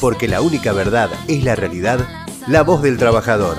porque 0.00 0.28
la 0.28 0.40
única 0.40 0.72
verdad 0.72 1.10
es 1.28 1.44
la 1.44 1.54
realidad, 1.56 2.00
la 2.46 2.62
voz 2.62 2.82
del 2.82 2.98
trabajador. 2.98 3.56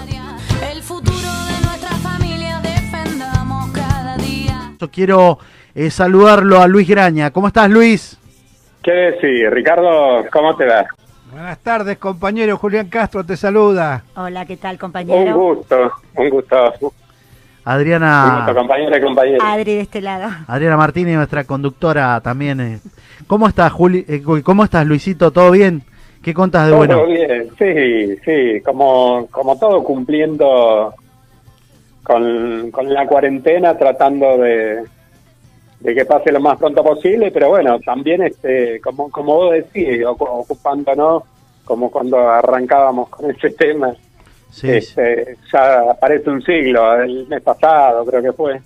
El 0.72 0.82
futuro 0.82 1.18
de 1.18 1.66
nuestra 1.68 1.90
familia 1.98 2.60
defendamos 2.62 3.72
cada 3.72 4.18
día. 4.18 4.72
Yo 4.80 4.90
quiero 4.90 5.40
eh, 5.76 5.90
saludarlo 5.92 6.62
a 6.62 6.68
Luis 6.68 6.88
Graña. 6.88 7.32
¿Cómo 7.32 7.48
estás, 7.48 7.70
Luis? 7.70 8.18
¿Qué 8.84 8.92
decís, 8.92 9.50
Ricardo? 9.52 10.26
¿Cómo 10.32 10.56
te 10.56 10.66
va? 10.66 10.86
Buenas 11.32 11.60
tardes, 11.60 11.98
compañero. 11.98 12.58
Julián 12.58 12.88
Castro 12.88 13.24
te 13.24 13.38
saluda. 13.38 14.04
Hola, 14.16 14.46
¿qué 14.46 14.58
tal, 14.58 14.74
Un 14.76 14.80
compañero? 14.80 15.38
gusto, 15.38 15.92
un 16.16 16.30
gusto. 16.30 16.74
Un 16.82 16.92
Adriana, 17.66 18.38
gusto, 18.46 18.56
compañera 18.60 18.98
y 18.98 19.02
compañero. 19.02 19.46
Adri 19.46 19.76
de 19.76 19.82
este 19.82 20.02
lado. 20.02 20.32
Adriana 20.48 20.76
Martínez, 20.78 21.16
nuestra 21.18 21.44
conductora 21.44 22.20
también. 22.22 22.60
eh. 22.62 22.80
¿Cómo 23.28 23.48
estás, 23.48 23.72
Juli? 23.72 24.04
eh, 24.08 24.24
¿Cómo 24.44 24.64
estás, 24.64 24.88
Luisito? 24.88 25.30
¿Todo 25.32 25.52
bien? 25.52 25.84
¿Qué 26.30 26.34
contas 26.36 26.66
de 26.68 26.70
Todo 26.74 26.78
bueno? 26.78 27.06
bien, 27.08 27.50
sí, 27.58 28.16
sí, 28.24 28.62
como, 28.62 29.28
como 29.32 29.58
todo 29.58 29.84
cumpliendo 29.84 30.94
con, 32.04 32.70
con 32.70 32.94
la 32.94 33.08
cuarentena, 33.08 33.76
tratando 33.76 34.38
de, 34.38 34.84
de 35.80 35.96
que 35.96 36.06
pase 36.06 36.32
lo 36.32 36.40
más 36.40 36.60
pronto 36.60 36.84
posible, 36.84 37.32
pero 37.32 37.50
bueno, 37.50 37.80
también, 37.80 38.22
este 38.22 38.80
como, 38.80 39.10
como 39.10 39.34
vos 39.38 39.54
decís, 39.54 40.02
ocu- 40.02 40.28
ocupándonos, 40.30 41.24
como 41.66 41.90
cuando 41.90 42.20
arrancábamos 42.20 43.10
con 43.10 43.32
ese 43.32 43.50
tema, 43.58 43.92
Sí, 44.52 44.68
sí, 44.68 44.74
este, 44.74 45.36
ya 45.52 45.98
parece 46.00 46.30
un 46.30 46.44
siglo, 46.44 46.94
el 47.02 47.26
mes 47.28 47.42
pasado 47.42 48.06
creo 48.06 48.22
que 48.22 48.34
fue. 48.34 48.62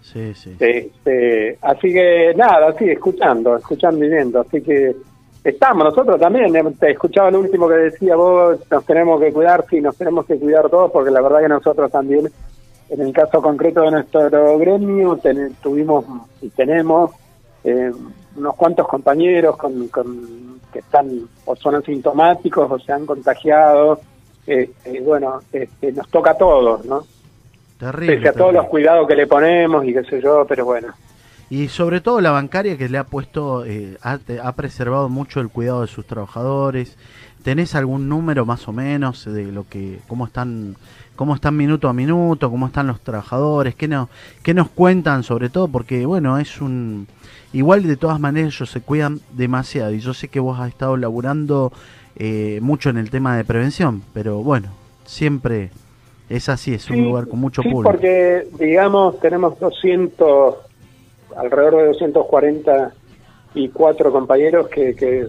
sí, 0.00 0.32
sí. 0.34 0.56
Este, 0.58 1.58
así 1.60 1.92
que 1.92 2.32
nada, 2.34 2.72
sí, 2.78 2.88
escuchando, 2.88 3.54
escuchando 3.58 4.02
y 4.02 4.08
viendo. 4.08 4.40
Así 4.40 4.62
que 4.62 4.96
estamos 5.48 5.84
nosotros 5.84 6.18
también. 6.20 6.54
eh, 6.56 6.64
Te 6.78 6.90
escuchaba 6.92 7.30
lo 7.30 7.40
último 7.40 7.68
que 7.68 7.74
decía 7.74 8.16
vos, 8.16 8.58
nos 8.70 8.84
tenemos 8.84 9.20
que 9.20 9.32
cuidar, 9.32 9.64
sí, 9.70 9.80
nos 9.80 9.96
tenemos 9.96 10.26
que 10.26 10.38
cuidar 10.38 10.68
todos, 10.68 10.90
porque 10.90 11.10
la 11.10 11.20
verdad 11.20 11.40
que 11.40 11.48
nosotros 11.48 11.90
también, 11.90 12.28
en 12.88 13.00
el 13.00 13.12
caso 13.12 13.40
concreto 13.42 13.82
de 13.82 13.90
nuestro 13.92 14.58
gremio, 14.58 15.16
ten- 15.16 15.54
tuvimos 15.62 16.04
y 16.42 16.48
tenemos 16.50 17.10
eh, 17.64 17.90
unos 18.36 18.54
cuantos 18.56 18.86
compañeros 18.86 19.56
con, 19.56 19.88
con- 19.88 20.60
que 20.72 20.78
están 20.80 21.10
o 21.46 21.56
son 21.56 21.74
asintomáticos 21.76 22.70
o 22.70 22.78
se 22.78 22.92
han 22.92 23.06
contagiado. 23.06 24.00
Eh, 24.46 24.70
eh, 24.84 25.00
bueno, 25.04 25.40
este, 25.52 25.90
nos 25.92 26.08
toca 26.08 26.30
a 26.32 26.38
todos, 26.38 26.84
¿no? 26.84 27.02
Terrible. 27.78 28.16
Pese 28.16 28.28
a 28.28 28.32
todos 28.32 28.52
los 28.54 28.66
cuidados 28.66 29.06
que 29.08 29.16
le 29.16 29.26
ponemos 29.26 29.84
y 29.84 29.92
qué 29.92 30.04
sé 30.04 30.20
yo, 30.20 30.44
pero 30.48 30.64
bueno. 30.64 30.88
Y 31.48 31.68
sobre 31.68 32.00
todo 32.00 32.20
la 32.20 32.32
bancaria 32.32 32.76
que 32.76 32.88
le 32.88 32.98
ha 32.98 33.04
puesto, 33.04 33.64
eh, 33.64 33.96
ha, 34.02 34.52
preservado 34.52 35.08
mucho 35.08 35.40
el 35.40 35.48
cuidado 35.48 35.82
de 35.82 35.86
sus 35.86 36.06
trabajadores. 36.06 36.96
¿Tenés 37.44 37.76
algún 37.76 38.08
número 38.08 38.44
más 38.44 38.66
o 38.66 38.72
menos 38.72 39.24
de 39.24 39.52
lo 39.52 39.68
que, 39.68 40.00
cómo 40.08 40.26
están, 40.26 40.74
cómo 41.14 41.36
están 41.36 41.56
minuto 41.56 41.88
a 41.88 41.92
minuto, 41.92 42.50
cómo 42.50 42.66
están 42.66 42.88
los 42.88 43.00
trabajadores, 43.00 43.76
qué 43.76 43.86
no, 43.86 44.08
qué 44.42 44.54
nos 44.54 44.68
cuentan 44.68 45.22
sobre 45.22 45.48
todo? 45.48 45.68
Porque 45.68 46.04
bueno, 46.04 46.38
es 46.38 46.60
un, 46.60 47.06
igual 47.52 47.84
de 47.84 47.96
todas 47.96 48.18
maneras 48.18 48.54
ellos 48.54 48.70
se 48.70 48.80
cuidan 48.80 49.20
demasiado 49.32 49.92
y 49.92 50.00
yo 50.00 50.12
sé 50.14 50.26
que 50.26 50.40
vos 50.40 50.58
has 50.58 50.68
estado 50.68 50.96
laburando 50.96 51.72
eh, 52.16 52.58
mucho 52.60 52.90
en 52.90 52.96
el 52.96 53.10
tema 53.10 53.36
de 53.36 53.44
prevención, 53.44 54.02
pero 54.12 54.38
bueno, 54.42 54.70
siempre 55.04 55.70
es 56.28 56.48
así, 56.48 56.74
es 56.74 56.90
un 56.90 56.96
Sí, 56.96 57.02
lugar 57.02 57.28
con 57.28 57.38
mucho 57.38 57.62
sí, 57.62 57.68
público. 57.68 57.92
porque, 57.92 58.48
digamos, 58.58 59.20
tenemos 59.20 59.58
200, 59.60 60.54
alrededor 61.36 61.76
de 61.76 61.86
244 61.86 64.12
compañeros 64.12 64.68
que, 64.68 64.94
que 64.94 65.26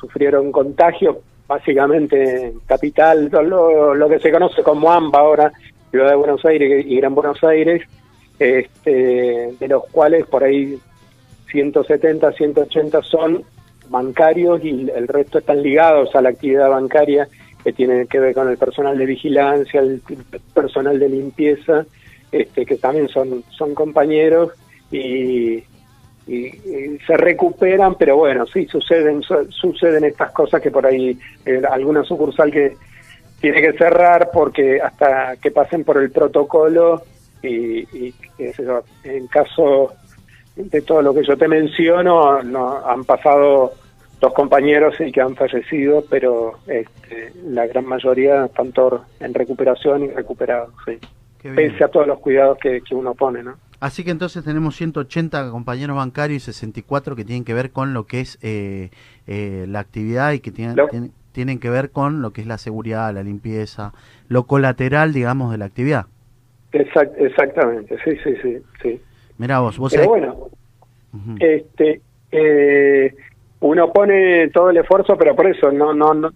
sufrieron 0.00 0.52
contagio, 0.52 1.20
básicamente 1.46 2.46
en 2.46 2.60
Capital, 2.60 3.28
lo, 3.30 3.94
lo 3.94 4.08
que 4.08 4.20
se 4.20 4.30
conoce 4.30 4.62
como 4.62 4.90
AMBA 4.90 5.18
ahora, 5.18 5.52
Ciudad 5.90 6.10
de 6.10 6.16
Buenos 6.16 6.44
Aires 6.44 6.84
y 6.86 6.96
Gran 6.96 7.14
Buenos 7.14 7.42
Aires, 7.42 7.82
este, 8.38 9.54
de 9.58 9.68
los 9.68 9.84
cuales 9.90 10.26
por 10.26 10.44
ahí 10.44 10.78
170, 11.50 12.32
180 12.32 13.02
son 13.02 13.42
bancarios 13.88 14.64
y 14.64 14.88
el 14.90 15.08
resto 15.08 15.38
están 15.38 15.62
ligados 15.62 16.14
a 16.14 16.22
la 16.22 16.30
actividad 16.30 16.70
bancaria 16.70 17.28
que 17.64 17.72
tiene 17.72 18.06
que 18.06 18.20
ver 18.20 18.34
con 18.34 18.48
el 18.48 18.56
personal 18.56 18.96
de 18.96 19.04
vigilancia, 19.04 19.80
el 19.80 20.00
personal 20.54 20.98
de 20.98 21.08
limpieza, 21.08 21.84
este, 22.32 22.64
que 22.64 22.76
también 22.76 23.08
son, 23.08 23.44
son 23.50 23.74
compañeros 23.74 24.52
y, 24.90 25.64
y- 26.26 26.46
y 26.46 26.98
se 27.06 27.16
recuperan, 27.16 27.94
pero 27.96 28.16
bueno, 28.16 28.46
sí, 28.46 28.66
suceden, 28.66 29.22
su- 29.22 29.46
suceden 29.50 30.04
estas 30.04 30.30
cosas 30.32 30.60
que 30.60 30.70
por 30.70 30.86
ahí 30.86 31.18
eh, 31.44 31.62
alguna 31.70 32.04
sucursal 32.04 32.50
que 32.50 32.76
tiene 33.40 33.60
que 33.62 33.72
cerrar 33.72 34.30
porque 34.32 34.80
hasta 34.80 35.36
que 35.36 35.50
pasen 35.50 35.82
por 35.84 35.96
el 35.98 36.10
protocolo 36.10 37.02
y, 37.42 37.78
y 38.06 38.14
yo, 38.58 38.82
en 39.04 39.26
caso 39.28 39.92
de 40.56 40.82
todo 40.82 41.00
lo 41.00 41.14
que 41.14 41.24
yo 41.24 41.36
te 41.38 41.48
menciono, 41.48 42.42
no, 42.42 42.86
han 42.86 43.04
pasado 43.04 43.72
dos 44.20 44.34
compañeros 44.34 44.94
y 45.00 45.10
que 45.10 45.22
han 45.22 45.34
fallecido, 45.34 46.04
pero 46.10 46.58
este, 46.66 47.32
la 47.46 47.66
gran 47.66 47.86
mayoría 47.86 48.44
están 48.44 48.72
todos 48.72 49.00
en 49.20 49.32
recuperación 49.32 50.04
y 50.04 50.08
recuperados, 50.08 50.74
sí. 50.84 50.98
Pese 51.54 51.84
a 51.84 51.88
todos 51.88 52.06
los 52.06 52.18
cuidados 52.18 52.58
que, 52.58 52.82
que 52.82 52.94
uno 52.94 53.14
pone, 53.14 53.42
¿no? 53.42 53.54
Así 53.80 54.04
que 54.04 54.10
entonces 54.10 54.44
tenemos 54.44 54.76
180 54.76 55.50
compañeros 55.50 55.96
bancarios 55.96 56.42
y 56.42 56.52
64 56.52 57.16
que 57.16 57.24
tienen 57.24 57.44
que 57.44 57.54
ver 57.54 57.70
con 57.70 57.94
lo 57.94 58.04
que 58.06 58.20
es 58.20 58.38
eh, 58.42 58.90
eh, 59.26 59.64
la 59.68 59.80
actividad 59.80 60.32
y 60.32 60.40
que 60.40 60.50
tienen, 60.52 60.76
tienen, 60.90 61.12
tienen 61.32 61.58
que 61.58 61.70
ver 61.70 61.90
con 61.90 62.20
lo 62.20 62.32
que 62.32 62.42
es 62.42 62.46
la 62.46 62.58
seguridad, 62.58 63.12
la 63.14 63.22
limpieza, 63.22 63.92
lo 64.28 64.44
colateral, 64.44 65.12
digamos, 65.14 65.50
de 65.50 65.58
la 65.58 65.64
actividad. 65.64 66.06
Exact- 66.72 67.14
exactamente, 67.18 67.96
sí, 68.04 68.12
sí, 68.22 68.34
sí, 68.42 68.58
sí. 68.82 69.00
Mirá 69.38 69.60
vos, 69.60 69.78
vos 69.78 69.92
Pero 69.94 70.08
bueno, 70.08 70.50
este 71.40 72.02
eh, 72.30 73.14
uno 73.60 73.92
pone 73.92 74.48
todo 74.50 74.70
el 74.70 74.76
esfuerzo 74.76 75.16
pero 75.18 75.34
por 75.34 75.46
eso 75.48 75.72
no 75.72 75.92
no 75.92 76.14
no 76.14 76.30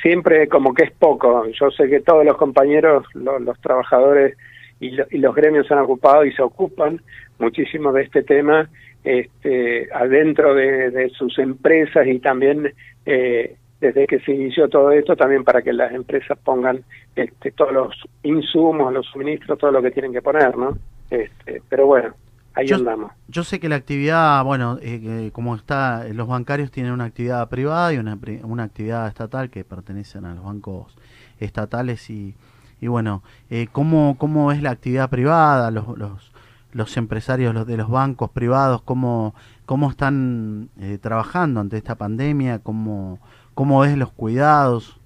siempre 0.00 0.48
como 0.48 0.72
que 0.72 0.84
es 0.84 0.92
poco 0.92 1.44
yo 1.48 1.70
sé 1.70 1.88
que 1.88 2.00
todos 2.00 2.24
los 2.24 2.36
compañeros 2.36 3.04
lo- 3.14 3.38
los 3.38 3.60
trabajadores 3.60 4.36
y, 4.80 4.90
lo- 4.92 5.06
y 5.10 5.18
los 5.18 5.34
gremios 5.34 5.70
han 5.70 5.78
ocupado 5.78 6.24
y 6.24 6.32
se 6.32 6.42
ocupan 6.42 7.00
muchísimo 7.38 7.92
de 7.92 8.02
este 8.02 8.22
tema 8.22 8.68
este 9.04 9.88
adentro 9.92 10.54
de, 10.54 10.90
de 10.90 11.08
sus 11.10 11.38
empresas 11.38 12.06
y 12.06 12.18
también 12.18 12.72
eh, 13.06 13.56
desde 13.80 14.06
que 14.06 14.18
se 14.20 14.32
inició 14.32 14.68
todo 14.68 14.90
esto 14.90 15.14
también 15.16 15.44
para 15.44 15.62
que 15.62 15.72
las 15.72 15.92
empresas 15.92 16.36
pongan 16.42 16.82
este, 17.14 17.52
todos 17.52 17.72
los 17.72 17.94
insumos 18.24 18.92
los 18.92 19.06
suministros 19.06 19.58
todo 19.58 19.70
lo 19.70 19.80
que 19.82 19.90
tienen 19.92 20.12
que 20.12 20.20
poner 20.22 20.56
no 20.56 20.76
este, 21.10 21.62
pero 21.68 21.86
bueno 21.86 22.14
ahí 22.54 22.66
Yo- 22.66 22.76
andamos. 22.76 23.12
Yo 23.28 23.44
sé 23.44 23.60
que 23.60 23.68
la 23.68 23.76
actividad, 23.76 24.42
bueno, 24.42 24.78
eh, 24.82 25.30
como 25.32 25.54
está, 25.54 26.04
los 26.12 26.26
bancarios 26.26 26.72
tienen 26.72 26.90
una 26.92 27.04
actividad 27.04 27.48
privada 27.48 27.92
y 27.94 27.98
una, 27.98 28.18
una 28.42 28.64
actividad 28.64 29.06
estatal 29.06 29.48
que 29.48 29.62
pertenecen 29.64 30.24
a 30.24 30.34
los 30.34 30.42
bancos 30.42 30.96
estatales 31.38 32.10
y, 32.10 32.34
y 32.80 32.86
bueno, 32.88 33.22
eh, 33.50 33.66
¿cómo, 33.72 34.16
¿cómo 34.18 34.52
es 34.52 34.62
la 34.62 34.70
actividad 34.70 35.10
privada? 35.10 35.70
Los, 35.70 35.86
los, 35.98 36.32
los 36.72 36.96
empresarios 36.96 37.54
los 37.54 37.66
de 37.66 37.76
los 37.76 37.90
bancos 37.90 38.30
privados, 38.30 38.82
¿cómo, 38.82 39.34
cómo 39.66 39.90
están 39.90 40.68
eh, 40.80 40.98
trabajando 41.00 41.60
ante 41.60 41.76
esta 41.76 41.96
pandemia? 41.96 42.60
¿Cómo, 42.60 43.18
¿Cómo 43.54 43.80
ves 43.80 43.96
los 43.96 44.12
cuidados 44.12 45.00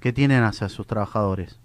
que 0.00 0.12
tienen 0.12 0.42
hacia 0.44 0.68
sus 0.68 0.86
trabajadores? 0.86 1.60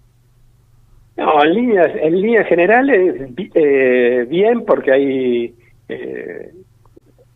No, 1.16 1.44
en 1.44 1.54
líneas, 1.54 1.90
en 2.00 2.20
líneas 2.20 2.46
generales, 2.48 3.34
bi- 3.34 3.50
eh, 3.54 4.26
bien, 4.28 4.64
porque 4.64 4.92
ahí 4.92 5.54
eh, 5.88 6.52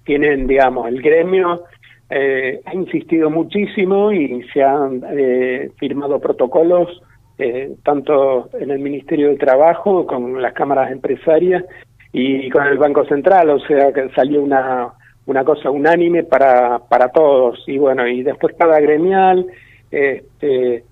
tienen, 0.04 0.46
digamos, 0.46 0.88
el 0.88 1.02
gremio 1.02 1.64
eh, 2.10 2.60
ha 2.64 2.74
insistido 2.74 3.30
muchísimo 3.30 4.12
y 4.12 4.42
se 4.52 4.62
han 4.62 5.02
eh, 5.10 5.70
firmado 5.78 6.20
protocolos, 6.20 7.02
eh, 7.46 7.76
tanto 7.82 8.48
en 8.58 8.70
el 8.70 8.78
Ministerio 8.78 9.28
de 9.28 9.36
Trabajo, 9.36 10.06
con 10.06 10.40
las 10.40 10.54
cámaras 10.54 10.90
empresarias 10.90 11.62
y 12.10 12.48
con 12.48 12.66
el 12.66 12.78
Banco 12.78 13.04
Central, 13.04 13.50
o 13.50 13.58
sea 13.60 13.92
que 13.92 14.08
salió 14.14 14.42
una, 14.42 14.88
una 15.26 15.44
cosa 15.44 15.70
unánime 15.70 16.24
para, 16.24 16.78
para 16.78 17.08
todos. 17.08 17.62
Y 17.66 17.76
bueno, 17.76 18.08
y 18.08 18.22
después 18.22 18.54
cada 18.58 18.80
gremial, 18.80 19.46
este, 19.90 20.84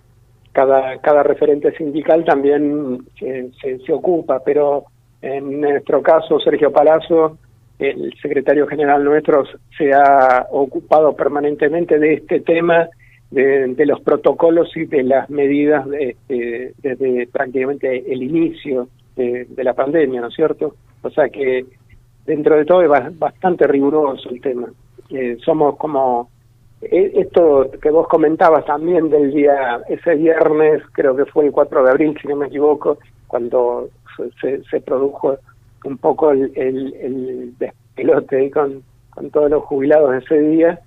cada, 0.52 0.98
cada 0.98 1.22
referente 1.22 1.72
sindical 1.72 2.22
también 2.26 2.98
se, 3.18 3.50
se, 3.60 3.78
se 3.78 3.92
ocupa, 3.92 4.42
pero 4.44 4.84
en 5.22 5.60
nuestro 5.62 6.02
caso, 6.02 6.38
Sergio 6.38 6.70
Palazzo, 6.70 7.38
el 7.78 8.12
secretario 8.20 8.66
general 8.66 9.02
nuestro, 9.02 9.44
se 9.78 9.90
ha 9.94 10.46
ocupado 10.50 11.16
permanentemente 11.16 11.98
de 11.98 12.14
este 12.14 12.40
tema, 12.40 12.88
de, 13.32 13.86
los 13.86 14.00
protocolos 14.00 14.76
y 14.76 14.84
de 14.84 15.02
las 15.02 15.28
medidas 15.30 15.88
de- 15.88 16.16
desde 16.78 17.26
prácticamente 17.26 18.12
el 18.12 18.22
inicio 18.22 18.88
de, 19.16 19.46
la 19.58 19.74
pandemia, 19.74 20.20
¿no 20.20 20.28
es 20.28 20.34
cierto? 20.34 20.74
O 21.02 21.10
sea 21.10 21.28
que 21.28 21.64
dentro 22.26 22.56
de 22.56 22.64
todo 22.64 22.82
es 22.82 22.88
ba- 22.88 23.10
bastante 23.14 23.66
riguroso 23.66 24.28
el 24.30 24.40
tema. 24.40 24.68
Eh, 25.10 25.36
somos 25.44 25.76
como 25.76 26.28
eh, 26.82 27.12
esto 27.16 27.70
que 27.80 27.90
vos 27.90 28.06
comentabas 28.08 28.64
también 28.64 29.08
del 29.08 29.32
día, 29.32 29.80
ese 29.88 30.14
viernes, 30.14 30.82
creo 30.92 31.16
que 31.16 31.26
fue 31.26 31.46
el 31.46 31.52
4 31.52 31.84
de 31.84 31.90
abril, 31.90 32.18
si 32.20 32.28
no 32.28 32.36
me 32.36 32.46
equivoco, 32.46 32.98
cuando 33.26 33.88
se, 34.40 34.62
se, 34.64 34.80
produjo 34.80 35.36
un 35.84 35.96
poco 35.98 36.32
el, 36.32 36.52
el, 36.54 36.94
el 36.94 37.54
despelote 37.58 38.50
con, 38.50 38.82
con 39.10 39.30
todos 39.30 39.50
los 39.50 39.62
jubilados 39.64 40.22
ese 40.22 40.38
día, 40.40 40.80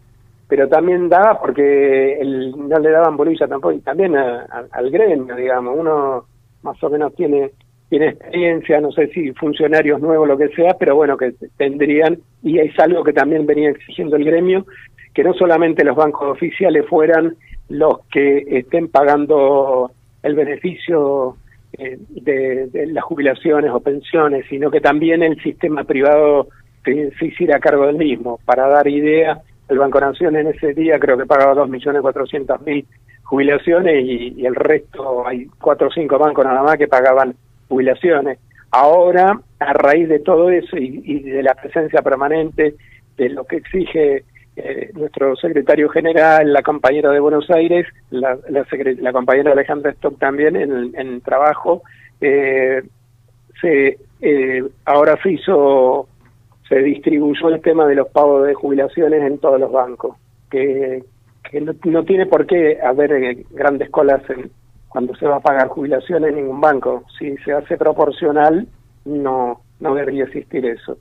pero 0.47 0.67
también 0.67 1.09
daba 1.09 1.39
porque 1.39 2.13
el, 2.19 2.51
no 2.51 2.79
le 2.79 2.91
daban 2.91 3.17
bolilla 3.17 3.47
tampoco, 3.47 3.73
y 3.73 3.79
también 3.79 4.15
a- 4.15 4.45
al 4.71 4.89
gremio, 4.91 5.35
digamos, 5.35 5.75
uno 5.77 6.25
más 6.63 6.81
o 6.83 6.89
menos 6.89 7.13
tiene 7.15 7.51
tiene 7.89 8.09
experiencia, 8.09 8.81
no 8.81 8.91
sé 8.91 9.07
si 9.07 9.31
funcionarios 9.33 10.01
nuevos, 10.01 10.27
lo 10.27 10.37
que 10.37 10.49
sea, 10.49 10.73
pero 10.73 10.95
bueno, 10.95 11.17
que 11.17 11.33
tendrían, 11.55 12.17
y 12.41 12.57
es 12.59 12.77
algo 12.79 13.03
que 13.03 13.13
también 13.13 13.45
venía 13.45 13.69
exigiendo 13.69 14.15
el 14.15 14.25
gremio, 14.25 14.65
que 15.13 15.23
no 15.23 15.33
solamente 15.33 15.83
los 15.83 15.95
bancos 15.95 16.31
oficiales 16.31 16.85
fueran 16.87 17.35
los 17.69 17.99
que 18.11 18.43
estén 18.47 18.87
pagando 18.89 19.91
el 20.23 20.35
beneficio 20.35 21.37
eh, 21.77 21.97
de, 22.09 22.87
las 22.87 23.03
jubilaciones 23.03 23.71
o 23.71 23.79
pensiones, 23.79 24.45
sino 24.49 24.71
que 24.71 24.81
también 24.81 25.21
el 25.23 25.41
sistema 25.41 25.83
privado 25.83 26.47
se 26.83 27.25
hiciera 27.25 27.59
cargo 27.59 27.85
del 27.87 27.97
mismo. 27.97 28.39
Para 28.45 28.67
dar 28.67 28.87
idea, 28.87 29.41
el 29.69 29.77
Banco 29.77 29.99
Nación 29.99 30.35
en 30.35 30.47
ese 30.47 30.73
día 30.73 30.99
creo 30.99 31.17
que 31.17 31.25
pagaba 31.25 31.53
2.400.000 31.65 32.85
jubilaciones 33.23 34.05
y, 34.05 34.45
el 34.45 34.55
resto, 34.55 35.27
hay 35.27 35.47
cuatro 35.59 35.87
o 35.87 35.91
cinco 35.91 36.19
bancos 36.19 36.45
nada 36.45 36.61
más 36.61 36.77
que 36.77 36.87
pagaban 36.87 37.35
jubilaciones. 37.67 38.39
Ahora, 38.71 39.39
a 39.59 39.73
raíz 39.73 40.09
de 40.09 40.19
todo 40.19 40.49
eso 40.49 40.77
y, 40.77 41.01
y 41.03 41.19
de 41.23 41.41
la 41.41 41.55
presencia 41.55 42.01
permanente 42.01 42.75
de 43.17 43.29
lo 43.29 43.45
que 43.45 43.57
exige 43.57 44.23
eh, 44.57 44.89
nuestro 44.93 45.35
secretario 45.35 45.89
general, 45.89 46.53
la 46.53 46.61
compañera 46.61 47.11
de 47.11 47.19
Buenos 47.19 47.49
Aires, 47.49 47.85
la, 48.09 48.37
la, 48.47 48.65
la 49.01 49.11
compañera 49.11 49.51
Alejandra 49.51 49.91
Stock 49.91 50.17
también 50.17 50.55
en, 50.55 50.93
en 50.97 51.19
trabajo, 51.19 51.83
eh, 52.21 52.81
se, 53.59 53.97
eh, 54.21 54.63
ahora 54.85 55.17
se 55.21 55.31
hizo, 55.33 56.07
se 56.67 56.79
distribuyó 56.79 57.49
el 57.49 57.61
tema 57.61 57.85
de 57.85 57.95
los 57.95 58.07
pagos 58.09 58.47
de 58.47 58.53
jubilaciones 58.53 59.21
en 59.21 59.37
todos 59.37 59.59
los 59.59 59.71
bancos, 59.71 60.17
que, 60.49 61.03
que 61.49 61.61
no, 61.61 61.73
no 61.83 62.03
tiene 62.03 62.25
por 62.25 62.45
qué 62.45 62.79
haber 62.81 63.11
eh, 63.13 63.45
grandes 63.51 63.89
colas 63.89 64.21
en, 64.29 64.49
cuando 64.95 65.13
se 65.15 65.27
va 65.27 65.35
a 65.35 65.41
pagar 65.41 65.67
jubilaciones 65.67 66.29
en 66.29 66.37
ningún 66.37 66.61
banco. 66.61 67.03
Si 67.19 67.35
se 67.37 67.51
hace 67.51 67.77
proporcional, 67.77 68.67
no, 69.03 69.61
no 69.79 69.93
debería 69.93 70.23
existir 70.23 70.65
eso. 70.65 70.97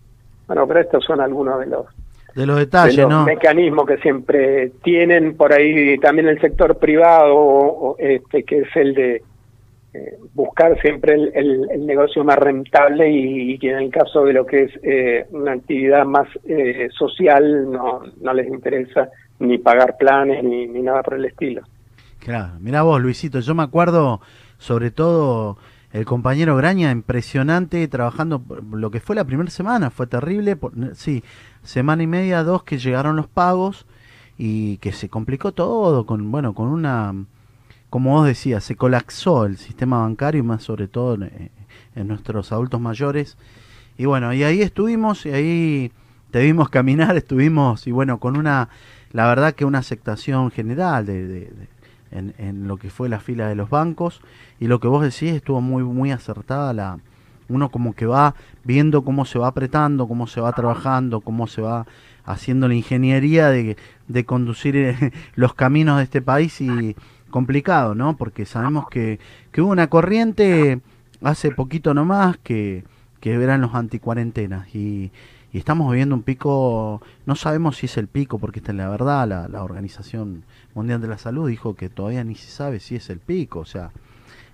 Bueno, 0.46 0.66
pero 0.66 0.80
estos 0.80 1.04
son 1.04 1.20
algunos 1.20 1.60
de 1.60 1.66
los 1.66 1.86
De 2.34 2.44
los 2.44 2.56
de 2.56 2.64
detalles, 2.64 2.98
los 2.98 3.08
¿no? 3.08 3.24
mecanismos 3.24 3.86
que 3.86 3.96
siempre 3.98 4.72
tienen 4.82 5.36
por 5.36 5.52
ahí 5.52 5.96
también 5.98 6.28
el 6.28 6.40
sector 6.40 6.76
privado 6.78 7.96
este 7.98 8.42
que 8.42 8.62
es 8.62 8.76
el 8.76 8.94
de 8.94 9.22
eh, 9.94 10.18
buscar 10.34 10.80
siempre 10.80 11.14
el, 11.14 11.32
el- 11.34 11.86
negocio 11.86 12.24
más 12.24 12.36
rentable 12.38 13.10
y, 13.10 13.58
que 13.58 13.70
en 13.70 13.78
el 13.78 13.90
caso 13.90 14.24
de 14.24 14.32
lo 14.32 14.44
que 14.44 14.64
es 14.64 14.72
eh, 14.82 15.26
una 15.30 15.52
actividad 15.52 16.04
más 16.04 16.26
eh, 16.44 16.88
social 16.98 17.70
no, 17.70 18.02
no 18.20 18.34
les 18.34 18.48
interesa 18.48 19.08
ni 19.38 19.58
pagar 19.58 19.96
planes 19.96 20.42
ni, 20.42 20.66
ni 20.66 20.82
nada 20.82 21.02
por 21.02 21.14
el 21.14 21.24
estilo. 21.26 21.62
Claro, 22.18 22.54
mirá 22.60 22.82
vos, 22.82 23.00
Luisito, 23.00 23.40
yo 23.40 23.54
me 23.54 23.62
acuerdo 23.62 24.20
sobre 24.58 24.90
todo 24.90 25.58
el 25.92 26.04
compañero 26.06 26.56
Graña, 26.56 26.90
impresionante, 26.90 27.86
trabajando 27.86 28.42
lo 28.72 28.90
que 28.90 28.98
fue 29.00 29.14
la 29.14 29.24
primera 29.24 29.50
semana, 29.50 29.90
fue 29.90 30.06
terrible, 30.08 30.56
por- 30.56 30.72
sí, 30.96 31.22
semana 31.62 32.02
y 32.02 32.06
media, 32.08 32.42
dos 32.42 32.64
que 32.64 32.78
llegaron 32.78 33.14
los 33.14 33.28
pagos 33.28 33.86
y 34.36 34.78
que 34.78 34.90
se 34.90 35.08
complicó 35.08 35.52
todo 35.52 36.04
con, 36.06 36.32
bueno, 36.32 36.52
con 36.54 36.68
una, 36.68 37.14
como 37.94 38.10
vos 38.10 38.26
decías, 38.26 38.64
se 38.64 38.74
colapsó 38.74 39.46
el 39.46 39.56
sistema 39.56 40.00
bancario, 40.00 40.40
y 40.40 40.42
más 40.42 40.64
sobre 40.64 40.88
todo 40.88 41.14
en, 41.14 41.52
en 41.94 42.08
nuestros 42.08 42.50
adultos 42.50 42.80
mayores. 42.80 43.36
Y 43.96 44.04
bueno, 44.06 44.34
y 44.34 44.42
ahí 44.42 44.62
estuvimos, 44.62 45.24
y 45.26 45.30
ahí 45.30 45.92
te 46.32 46.42
vimos 46.42 46.68
caminar, 46.70 47.16
estuvimos, 47.16 47.86
y 47.86 47.92
bueno, 47.92 48.18
con 48.18 48.36
una, 48.36 48.68
la 49.12 49.28
verdad 49.28 49.54
que 49.54 49.64
una 49.64 49.78
aceptación 49.78 50.50
general 50.50 51.06
de, 51.06 51.52
en 52.10 52.66
lo 52.66 52.78
que 52.78 52.90
fue 52.90 53.08
la 53.08 53.20
fila 53.20 53.46
de 53.46 53.54
los 53.54 53.70
bancos, 53.70 54.22
y 54.58 54.66
lo 54.66 54.80
que 54.80 54.88
vos 54.88 55.00
decís 55.00 55.32
estuvo 55.32 55.60
muy, 55.60 55.84
muy 55.84 56.10
acertada 56.10 56.72
la, 56.72 56.98
uno 57.48 57.68
como 57.68 57.94
que 57.94 58.06
va 58.06 58.34
viendo 58.64 59.04
cómo 59.04 59.24
se 59.24 59.38
va 59.38 59.46
apretando, 59.46 60.08
cómo 60.08 60.26
se 60.26 60.40
va 60.40 60.52
trabajando, 60.52 61.20
cómo 61.20 61.46
se 61.46 61.62
va 61.62 61.86
haciendo 62.24 62.66
la 62.66 62.74
ingeniería 62.74 63.50
de, 63.50 63.76
de 64.08 64.24
conducir 64.24 64.74
eh, 64.74 65.12
los 65.36 65.54
caminos 65.54 65.98
de 65.98 66.02
este 66.02 66.22
país 66.22 66.60
y 66.60 66.96
complicado, 67.34 67.96
¿no? 67.96 68.16
Porque 68.16 68.46
sabemos 68.46 68.88
que, 68.88 69.18
que 69.50 69.60
hubo 69.60 69.72
una 69.72 69.88
corriente 69.88 70.80
hace 71.20 71.50
poquito 71.50 71.92
nomás 71.92 72.36
que, 72.38 72.84
que 73.18 73.32
eran 73.34 73.60
los 73.60 73.74
anticuarentenas 73.74 74.72
y, 74.72 75.10
y 75.52 75.58
estamos 75.58 75.90
viviendo 75.90 76.14
un 76.14 76.22
pico, 76.22 77.02
no 77.26 77.34
sabemos 77.34 77.78
si 77.78 77.86
es 77.86 77.96
el 77.96 78.06
pico, 78.06 78.38
porque 78.38 78.60
esta 78.60 78.70
es 78.70 78.78
la 78.78 78.88
verdad, 78.88 79.26
la, 79.26 79.48
la 79.48 79.64
Organización 79.64 80.44
Mundial 80.76 81.00
de 81.00 81.08
la 81.08 81.18
Salud 81.18 81.48
dijo 81.48 81.74
que 81.74 81.88
todavía 81.88 82.22
ni 82.22 82.36
se 82.36 82.52
sabe 82.52 82.78
si 82.78 82.94
es 82.94 83.10
el 83.10 83.18
pico, 83.18 83.58
o 83.58 83.64
sea, 83.64 83.90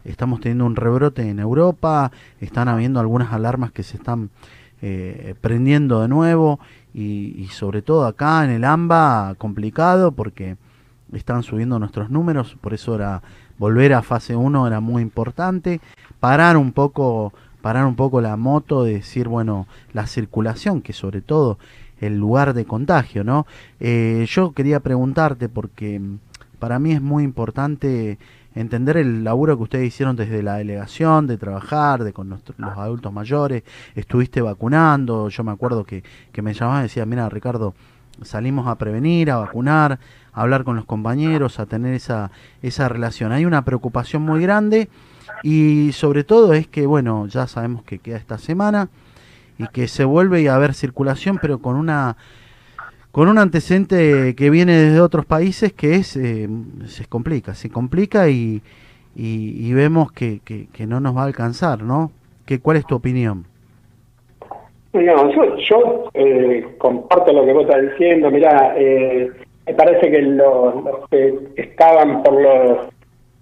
estamos 0.06 0.40
teniendo 0.40 0.64
un 0.64 0.74
rebrote 0.74 1.28
en 1.28 1.38
Europa, 1.38 2.10
están 2.40 2.68
habiendo 2.68 2.98
algunas 2.98 3.30
alarmas 3.34 3.72
que 3.72 3.82
se 3.82 3.98
están 3.98 4.30
eh, 4.80 5.34
prendiendo 5.42 6.00
de 6.00 6.08
nuevo 6.08 6.58
y, 6.94 7.34
y 7.36 7.48
sobre 7.48 7.82
todo 7.82 8.06
acá 8.06 8.42
en 8.42 8.52
el 8.52 8.64
AMBA 8.64 9.34
complicado 9.36 10.12
porque 10.12 10.56
están 11.12 11.42
subiendo 11.42 11.78
nuestros 11.78 12.10
números, 12.10 12.56
por 12.60 12.74
eso 12.74 12.94
era 12.94 13.22
volver 13.58 13.94
a 13.94 14.02
fase 14.02 14.36
1 14.36 14.66
era 14.66 14.80
muy 14.80 15.02
importante, 15.02 15.80
parar 16.18 16.56
un 16.56 16.72
poco 16.72 17.32
parar 17.60 17.84
un 17.84 17.96
poco 17.96 18.20
la 18.20 18.36
moto 18.36 18.84
de 18.84 18.94
decir, 18.94 19.28
bueno, 19.28 19.66
la 19.92 20.06
circulación, 20.06 20.80
que 20.80 20.92
sobre 20.92 21.20
todo 21.20 21.58
el 22.00 22.16
lugar 22.16 22.54
de 22.54 22.64
contagio, 22.64 23.24
¿no? 23.24 23.46
Eh, 23.80 24.24
yo 24.28 24.52
quería 24.52 24.80
preguntarte 24.80 25.48
porque 25.50 26.00
para 26.58 26.78
mí 26.78 26.92
es 26.92 27.02
muy 27.02 27.24
importante 27.24 28.18
entender 28.54 28.96
el 28.96 29.22
laburo 29.22 29.56
que 29.56 29.62
ustedes 29.62 29.88
hicieron 29.88 30.16
desde 30.16 30.42
la 30.42 30.56
delegación, 30.56 31.26
de 31.26 31.36
trabajar, 31.36 32.02
de 32.02 32.12
con 32.12 32.30
los 32.30 32.42
adultos 32.76 33.12
mayores, 33.12 33.62
estuviste 33.94 34.40
vacunando, 34.40 35.28
yo 35.28 35.44
me 35.44 35.52
acuerdo 35.52 35.84
que, 35.84 36.02
que 36.32 36.42
me 36.42 36.54
llamaban 36.54 36.80
y 36.80 36.82
decía, 36.84 37.06
mira 37.06 37.28
Ricardo, 37.28 37.74
salimos 38.22 38.68
a 38.68 38.76
prevenir, 38.76 39.30
a 39.30 39.36
vacunar, 39.36 39.98
a 40.32 40.42
hablar 40.42 40.64
con 40.64 40.76
los 40.76 40.84
compañeros, 40.84 41.58
a 41.58 41.66
tener 41.66 41.94
esa, 41.94 42.30
esa 42.62 42.88
relación. 42.88 43.32
Hay 43.32 43.44
una 43.44 43.64
preocupación 43.64 44.22
muy 44.22 44.42
grande 44.42 44.88
y 45.42 45.92
sobre 45.92 46.24
todo 46.24 46.52
es 46.52 46.66
que, 46.66 46.86
bueno, 46.86 47.26
ya 47.26 47.46
sabemos 47.46 47.82
que 47.82 47.98
queda 47.98 48.16
esta 48.16 48.38
semana 48.38 48.88
y 49.58 49.66
que 49.68 49.88
se 49.88 50.04
vuelve 50.04 50.48
a 50.48 50.54
haber 50.54 50.74
circulación, 50.74 51.38
pero 51.40 51.58
con 51.58 51.76
una 51.76 52.16
con 53.12 53.28
un 53.28 53.38
antecedente 53.38 54.36
que 54.36 54.50
viene 54.50 54.76
desde 54.76 55.00
otros 55.00 55.26
países 55.26 55.72
que 55.72 55.96
es 55.96 56.16
eh, 56.16 56.48
se 56.86 57.06
complica, 57.06 57.54
se 57.54 57.68
complica 57.68 58.28
y, 58.28 58.62
y, 59.16 59.72
vemos 59.72 60.12
que, 60.12 60.40
que, 60.44 60.68
que 60.72 60.86
no 60.86 61.00
nos 61.00 61.16
va 61.16 61.22
a 61.22 61.24
alcanzar, 61.24 61.82
¿no? 61.82 62.12
¿Qué, 62.46 62.60
¿Cuál 62.60 62.76
es 62.76 62.86
tu 62.86 62.94
opinión? 62.94 63.46
No, 64.92 65.30
yo, 65.32 65.56
yo 65.56 66.10
eh, 66.14 66.66
comparto 66.78 67.32
lo 67.32 67.44
que 67.44 67.52
vos 67.52 67.64
estás 67.64 67.82
diciendo. 67.82 68.30
Mirá, 68.30 68.74
eh, 68.76 69.30
me 69.66 69.74
parece 69.74 70.10
que 70.10 70.22
los, 70.22 70.84
los 70.84 71.08
que 71.08 71.34
estaban 71.56 72.22
por 72.22 72.40
los, 72.40 72.88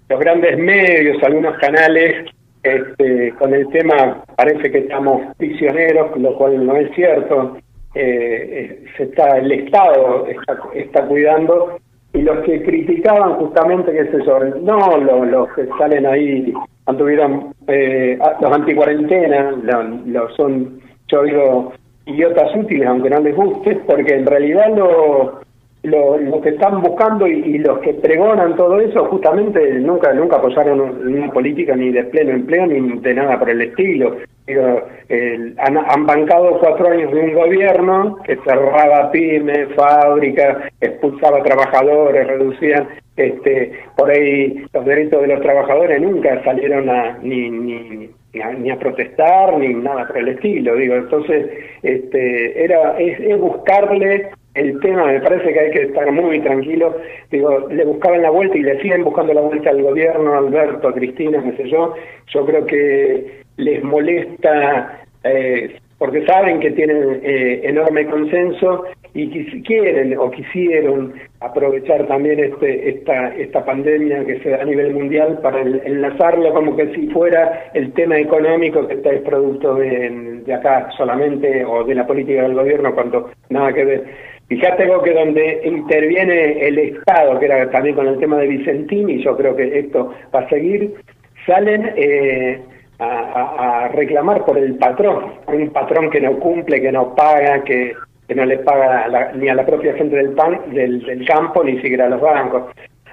los 0.09 0.21
grandes 0.21 0.59
medios, 0.59 1.23
algunos 1.23 1.57
canales, 1.59 2.27
este, 2.63 3.33
con 3.39 3.55
el 3.55 3.69
tema 3.69 4.25
parece 4.37 4.71
que 4.71 4.79
estamos 4.79 5.23
prisioneros, 5.37 6.19
lo 6.19 6.37
cual 6.37 6.67
no 6.67 6.77
es 6.77 6.95
cierto. 6.95 7.57
Eh, 7.95 8.85
se 8.97 9.05
está 9.05 9.39
el 9.39 9.51
Estado 9.51 10.27
está, 10.27 10.59
está 10.75 11.07
cuidando 11.07 11.79
y 12.13 12.21
los 12.21 12.45
que 12.45 12.63
criticaban 12.63 13.37
justamente 13.37 13.93
qué 13.93 14.05
sé 14.11 14.25
yo 14.27 14.39
no 14.61 14.99
los, 14.99 15.27
los 15.29 15.53
que 15.55 15.67
salen 15.79 16.05
ahí 16.05 16.53
anduvieron 16.85 17.55
eh, 17.67 18.19
los 18.41 18.53
anticuarentena 18.53 19.53
lo, 19.63 19.83
lo 19.83 20.29
son 20.37 20.81
yo 21.09 21.23
digo 21.23 21.73
idiotas 22.07 22.55
útiles 22.55 22.87
aunque 22.87 23.11
no 23.11 23.21
les 23.21 23.35
guste 23.35 23.77
porque 23.87 24.15
en 24.15 24.27
realidad 24.27 24.77
lo 24.77 25.41
lo, 25.83 26.41
que 26.41 26.51
están 26.51 26.83
buscando 26.83 27.27
y, 27.27 27.59
los 27.59 27.79
que 27.79 27.95
pregonan 27.95 28.57
todo 28.57 28.81
eso 28.81 29.07
justamente 29.07 29.75
nunca 29.75 30.13
nunca 30.13 30.37
apoyaron 30.37 30.81
una 30.81 31.31
política 31.31 31.77
ni 31.77 31.91
de 31.91 32.05
pleno 32.05 32.33
empleo 32.33 32.67
ni 32.67 32.99
de 32.99 33.15
nada 33.15 33.39
por 33.39 33.51
el 33.51 33.63
estilo. 33.63 34.17
Digo, 34.47 34.83
han, 35.59 35.77
han 35.77 36.07
bancado 36.07 36.59
cuatro 36.59 36.89
años 36.89 37.13
de 37.13 37.21
un 37.21 37.35
gobierno 37.35 38.19
que 38.25 38.37
cerraba 38.37 39.11
pymes, 39.11 39.69
fábricas, 39.77 40.57
expulsaba 40.81 41.43
trabajadores, 41.43 42.27
reducían 42.27 42.89
este 43.17 43.73
por 43.97 44.11
ahí 44.11 44.65
los 44.73 44.85
derechos 44.85 45.21
de 45.23 45.29
los 45.29 45.41
trabajadores 45.43 46.01
nunca 46.01 46.43
salieron 46.45 46.89
a 46.89 47.19
ni 47.19 47.51
ni 47.51 48.11
ni 48.33 48.41
a, 48.41 48.53
ni 48.53 48.71
a 48.71 48.79
protestar 48.79 49.57
ni 49.59 49.75
nada 49.75 50.07
por 50.07 50.19
el 50.19 50.29
estilo 50.29 50.75
digo 50.77 50.95
entonces 50.95 51.47
este 51.83 52.65
era 52.65 52.99
es, 52.99 53.39
buscarle 53.39 54.31
el 54.55 54.81
tema, 54.81 55.07
me 55.07 55.21
parece 55.21 55.53
que 55.53 55.61
hay 55.61 55.71
que 55.71 55.83
estar 55.83 56.11
muy 56.11 56.41
tranquilo. 56.41 56.97
Digo, 57.31 57.69
le 57.69 57.85
buscaban 57.85 58.23
la 58.23 58.31
vuelta 58.31 58.57
y 58.57 58.63
le 58.63 58.81
siguen 58.81 59.05
buscando 59.05 59.33
la 59.33 59.41
vuelta 59.41 59.71
al 59.71 59.83
gobierno, 59.83 60.35
a 60.35 60.39
Alberto, 60.39 60.89
a 60.89 60.95
Cristina, 60.95 61.41
no 61.41 61.57
sé 61.57 61.69
yo. 61.69 61.95
Yo 62.27 62.45
creo 62.45 62.67
que 62.67 63.43
les 63.57 63.85
molesta 63.85 65.01
eh, 65.23 65.77
porque 65.99 66.25
saben 66.27 66.61
que 66.61 66.71
tienen 66.71 67.21
eh, 67.23 67.61
enorme 67.65 68.07
consenso 68.07 68.85
y 69.19 69.29
que 69.31 69.63
quieren 69.63 70.17
o 70.17 70.31
quisieron 70.31 71.13
aprovechar 71.41 72.07
también 72.07 72.39
este, 72.39 72.89
esta, 72.89 73.35
esta 73.35 73.65
pandemia 73.65 74.25
que 74.25 74.39
se 74.41 74.55
a 74.55 74.65
nivel 74.65 74.95
mundial 74.95 75.41
para 75.43 75.61
enlazarlo 75.61 76.55
como 76.55 76.77
que 76.77 76.95
si 76.95 77.09
fuera 77.09 77.71
el 77.75 77.93
tema 77.95 78.17
económico 78.17 78.87
que 78.87 78.95
está 78.95 79.11
es 79.11 79.23
producto 79.23 79.75
de, 79.75 80.43
de 80.47 80.55
acá 80.55 80.89
solamente 80.97 81.65
o 81.65 81.83
de 81.83 81.97
la 81.97 82.07
política 82.07 82.43
del 82.43 82.55
gobierno 82.55 82.95
cuando 82.95 83.31
nada 83.51 83.73
que 83.73 83.85
ver. 83.85 84.05
Fíjate 84.47 84.87
vos 84.87 85.03
que 85.03 85.13
donde 85.13 85.63
interviene 85.65 86.69
el 86.69 86.79
Estado, 86.79 87.41
que 87.41 87.47
era 87.47 87.69
también 87.71 87.97
con 87.97 88.07
el 88.07 88.21
tema 88.21 88.39
de 88.39 88.47
Vicentini, 88.47 89.23
yo 89.23 89.37
creo 89.37 89.57
que 89.57 89.81
esto 89.81 90.15
va 90.33 90.41
a 90.41 90.49
seguir, 90.49 90.95
salen 91.45 91.93
eh, 91.97 92.61
a 93.01 93.89
reclamar 93.95 94.45
por 94.45 94.59
el 94.59 94.77
patrón, 94.77 95.35
un 95.47 95.71
patrón 95.71 96.09
que 96.09 96.21
no 96.21 96.39
cumple, 96.39 96.81
que 96.81 96.91
no 96.91 97.15
paga, 97.15 97.63
que, 97.63 97.95
que 98.29 98.35
no 98.35 98.45
le 98.45 98.59
paga 98.59 99.05
a 99.05 99.09
la- 99.09 99.33
ni 99.33 99.49
a 99.49 99.55
la 99.55 99.65
propia 99.67 99.95
gente 99.95 100.15
del, 100.17 100.31
pan, 100.35 100.61
del, 100.73 101.01
del 101.03 101.27
campo, 101.27 101.65
ni 101.65 101.77
siquiera 101.81 102.07
a 102.07 102.11
los 102.11 102.21
bancos. 102.21 102.65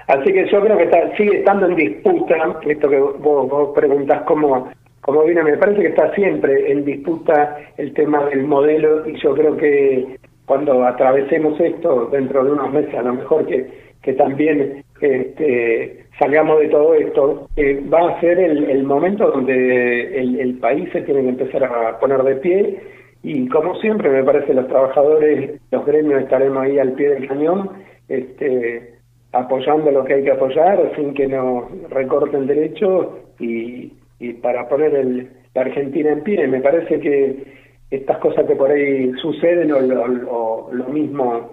Así 0.08 0.32
que 0.32 0.46
yo 0.46 0.60
creo 0.60 0.76
que 0.76 0.84
está- 0.84 1.16
sigue 1.16 1.38
estando 1.38 1.66
en 1.66 1.74
disputa, 1.74 2.36
esto 2.66 2.88
que 2.88 2.98
vos, 3.00 3.48
vos 3.48 3.72
preguntás 3.74 4.22
cómo, 4.22 4.68
cómo 5.00 5.24
viene, 5.24 5.42
me 5.42 5.56
parece 5.56 5.80
que 5.82 5.88
está 5.88 6.14
siempre 6.14 6.70
en 6.70 6.84
disputa 6.84 7.56
el 7.78 7.92
tema 7.94 8.24
del 8.26 8.44
modelo 8.44 9.08
y 9.08 9.16
yo 9.20 9.34
creo 9.34 9.56
que 9.56 10.16
cuando 10.44 10.84
atravesemos 10.84 11.58
esto 11.58 12.06
dentro 12.12 12.44
de 12.44 12.52
unos 12.52 12.72
meses, 12.72 12.94
a 12.94 13.02
lo 13.02 13.14
mejor 13.14 13.46
que, 13.46 13.66
que 14.02 14.12
también 14.12 14.84
este, 15.00 16.04
salgamos 16.18 16.60
de 16.60 16.68
todo 16.68 16.94
esto, 16.94 17.48
eh, 17.56 17.82
va 17.92 18.10
a 18.10 18.20
ser 18.20 18.38
el, 18.38 18.84
momento 18.84 19.28
donde 19.30 20.20
el 20.20 20.58
país 20.58 20.88
se 20.92 21.00
tiene 21.02 21.22
que 21.22 21.28
empezar 21.30 21.64
a 21.64 21.98
poner 21.98 22.22
de 22.22 22.36
pie 22.36 22.78
y 23.22 23.48
como 23.48 23.74
siempre 23.76 24.10
me 24.10 24.22
parece 24.22 24.54
los 24.54 24.68
trabajadores, 24.68 25.60
los 25.70 25.84
gremios 25.84 26.22
estaremos 26.22 26.62
ahí 26.62 26.78
al 26.78 26.92
pie 26.92 27.10
del 27.10 27.28
cañón, 27.28 27.70
este, 28.08 28.94
apoyando 29.32 29.90
lo 29.90 30.04
que 30.04 30.14
hay 30.14 30.24
que 30.24 30.32
apoyar 30.32 30.92
sin 30.96 31.14
que 31.14 31.26
nos 31.26 31.64
recorten 31.90 32.46
derechos 32.46 33.08
y, 33.38 33.92
y 34.18 34.32
para 34.34 34.68
poner 34.68 34.94
el, 34.94 35.28
la 35.54 35.62
Argentina 35.62 36.12
en 36.12 36.22
pie. 36.22 36.46
Me 36.46 36.60
parece 36.60 37.00
que 37.00 37.44
estas 37.90 38.18
cosas 38.18 38.46
que 38.46 38.56
por 38.56 38.70
ahí 38.70 39.12
suceden 39.20 39.72
o 39.72 39.80
lo, 39.80 40.04
o 40.30 40.72
lo 40.72 40.84
mismo 40.84 41.50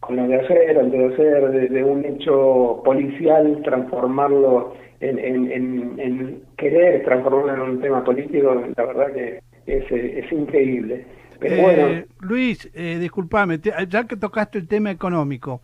con 0.00 0.16
lo 0.16 0.26
de 0.26 0.34
ayer, 0.34 0.78
antes 0.78 0.98
de 0.98 1.24
ayer, 1.24 1.70
de, 1.70 1.84
un 1.84 2.04
hecho 2.04 2.82
policial, 2.84 3.60
transformarlo 3.62 4.74
en, 4.98 5.18
en, 5.18 6.00
en 6.00 6.42
querer 6.56 7.04
transformarlo 7.04 7.54
en 7.54 7.60
un 7.60 7.80
tema 7.80 8.02
político, 8.02 8.52
la 8.76 8.84
verdad 8.84 9.12
que 9.12 9.40
es, 9.66 9.84
es 9.90 10.32
increíble. 10.32 11.06
Pero 11.38 11.54
Eh, 11.56 11.60
bueno, 11.62 12.04
Luis, 12.20 12.68
eh, 12.74 12.98
disculpame, 13.00 13.58
te- 13.58 13.72
ya 13.88 14.04
que 14.06 14.16
tocaste 14.16 14.58
el 14.58 14.68
tema 14.68 14.90
económico, 14.90 15.60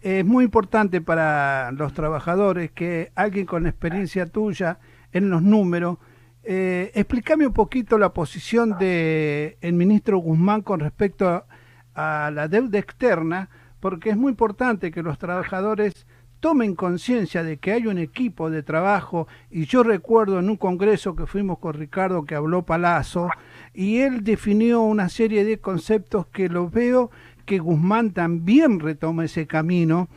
es 0.00 0.24
muy 0.24 0.44
importante 0.44 1.00
para 1.00 1.72
los 1.72 1.92
trabajadores 1.92 2.70
que 2.70 3.10
alguien 3.16 3.46
con 3.46 3.66
experiencia 3.66 4.26
tuya 4.26 4.78
en 5.12 5.28
los 5.30 5.42
números, 5.42 5.98
eh, 6.44 6.92
explícame 6.94 7.46
un 7.46 7.52
poquito 7.52 7.98
la 7.98 8.14
posición 8.14 8.78
del 8.78 9.56
el 9.60 9.72
ministro 9.74 10.18
Guzmán 10.18 10.62
con 10.62 10.80
respecto 10.80 11.28
a, 11.28 11.46
a 11.94 12.30
la 12.30 12.46
deuda 12.48 12.78
externa, 12.78 13.50
porque 13.80 14.10
es 14.10 14.16
muy 14.16 14.30
importante 14.30 14.90
que 14.90 15.02
los 15.02 15.18
trabajadores 15.18 16.06
tomen 16.40 16.74
conciencia 16.74 17.42
de 17.42 17.56
que 17.58 17.72
hay 17.72 17.86
un 17.86 17.98
equipo 17.98 18.50
de 18.50 18.62
trabajo 18.62 19.26
y 19.50 19.66
yo 19.66 19.82
recuerdo 19.82 20.38
en 20.38 20.50
un 20.50 20.56
congreso 20.56 21.16
que 21.16 21.26
fuimos 21.26 21.58
con 21.58 21.74
Ricardo 21.74 22.24
que 22.24 22.34
habló 22.34 22.62
Palazzo 22.62 23.30
y 23.74 23.98
él 24.00 24.24
definió 24.24 24.82
una 24.82 25.08
serie 25.08 25.44
de 25.44 25.58
conceptos 25.58 26.26
que 26.26 26.48
lo 26.48 26.68
veo 26.68 27.10
que 27.44 27.58
Guzmán 27.58 28.12
también 28.12 28.78
retoma 28.78 29.24
ese 29.24 29.46
camino 29.46 30.08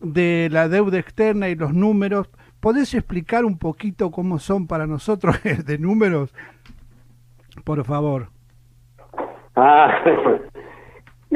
de 0.00 0.48
la 0.52 0.68
deuda 0.68 0.98
externa 0.98 1.48
y 1.48 1.56
los 1.56 1.74
números. 1.74 2.30
¿Podés 2.60 2.94
explicar 2.94 3.44
un 3.44 3.58
poquito 3.58 4.10
cómo 4.10 4.38
son 4.38 4.66
para 4.66 4.86
nosotros 4.86 5.36
de 5.66 5.78
números? 5.78 6.32
Por 7.64 7.84
favor. 7.84 8.28
Ah, 9.56 9.88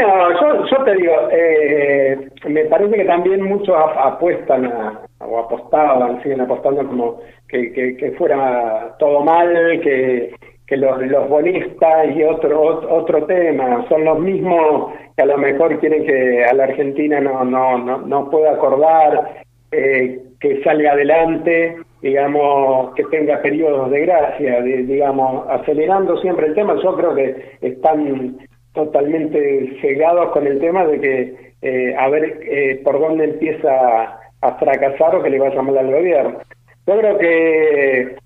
no, 0.00 0.40
yo, 0.40 0.66
yo 0.66 0.84
te 0.84 0.94
digo, 0.96 1.12
eh, 1.30 2.18
me 2.48 2.64
parece 2.66 2.96
que 2.96 3.04
también 3.04 3.42
muchos 3.42 3.74
ap- 3.76 3.98
apuestan 4.14 4.66
a- 4.66 5.00
o 5.20 5.38
apostaban, 5.38 6.22
siguen 6.22 6.40
apostando 6.40 6.86
como 6.86 7.20
que, 7.48 8.14
fuera 8.18 8.94
todo 8.98 9.20
mal, 9.22 9.52
que, 9.82 10.32
que 10.66 10.76
los, 10.76 11.00
los 11.06 11.28
bonistas 11.28 12.14
y 12.16 12.22
otro 12.24 12.62
ot- 12.62 12.86
otro 12.90 13.24
tema 13.26 13.84
son 13.88 14.04
los 14.04 14.18
mismos 14.20 14.92
que 15.16 15.22
a 15.22 15.26
lo 15.26 15.36
mejor 15.38 15.78
quieren 15.80 16.04
que 16.06 16.44
a 16.44 16.52
la 16.54 16.64
Argentina 16.64 17.20
no 17.20 17.44
no 17.44 17.78
no, 17.78 17.98
no 17.98 18.30
pueda 18.30 18.52
acordar, 18.52 19.42
eh, 19.72 20.20
que 20.40 20.62
salga 20.62 20.92
adelante, 20.92 21.76
digamos, 22.00 22.94
que 22.94 23.04
tenga 23.04 23.42
periodos 23.42 23.90
de 23.90 24.00
gracia, 24.00 24.62
digamos, 24.62 25.46
acelerando 25.50 26.16
siempre 26.22 26.46
el 26.46 26.54
tema. 26.54 26.74
Yo 26.82 26.96
creo 26.96 27.14
que 27.14 27.58
están 27.60 28.38
totalmente 28.74 29.76
cegados 29.80 30.30
con 30.30 30.46
el 30.46 30.58
tema 30.60 30.84
de 30.86 31.00
que 31.00 31.34
eh, 31.62 31.94
a 31.98 32.08
ver 32.08 32.38
eh, 32.42 32.80
por 32.84 32.98
dónde 33.00 33.24
empieza 33.24 34.20
a 34.42 34.54
fracasar 34.58 35.14
o 35.16 35.22
que 35.22 35.30
le 35.30 35.38
vaya 35.38 35.60
mal 35.62 35.76
al 35.76 35.90
gobierno. 35.92 36.38
Yo 36.86 36.98
creo 36.98 37.18
que 37.18 38.16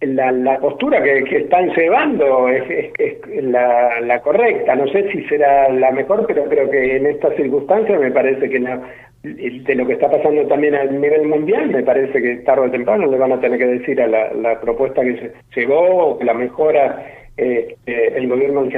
la, 0.00 0.32
la 0.32 0.58
postura 0.58 1.02
que, 1.02 1.24
que 1.24 1.36
están 1.38 1.68
llevando 1.74 2.48
es, 2.48 2.62
es- 2.98 3.18
la, 3.42 4.00
la 4.00 4.20
correcta. 4.20 4.74
No 4.74 4.86
sé 4.88 5.10
si 5.12 5.22
será 5.24 5.68
la 5.68 5.90
mejor, 5.90 6.24
pero 6.26 6.44
creo 6.44 6.70
que 6.70 6.96
en 6.96 7.06
estas 7.06 7.34
circunstancias 7.36 8.00
me 8.00 8.10
parece 8.10 8.48
que 8.48 8.58
no- 8.60 8.82
de 9.22 9.74
lo 9.74 9.86
que 9.86 9.94
está 9.94 10.08
pasando 10.10 10.46
también 10.46 10.74
a 10.76 10.84
nivel 10.84 11.26
mundial, 11.26 11.68
me 11.70 11.82
parece 11.82 12.22
que 12.22 12.36
tarde 12.36 12.68
o 12.68 12.70
temprano 12.70 13.06
le 13.06 13.18
van 13.18 13.32
a 13.32 13.40
tener 13.40 13.58
que 13.58 13.66
decir 13.66 14.00
a 14.00 14.06
la, 14.06 14.32
la 14.32 14.60
propuesta 14.60 15.02
que 15.02 15.16
se 15.52 15.60
llegó, 15.60 15.80
o 16.12 16.18
que 16.18 16.24
la 16.24 16.34
mejora 16.34 17.04
eh, 17.38 17.76
eh, 17.86 18.12
el 18.16 18.28
gobierno 18.28 18.68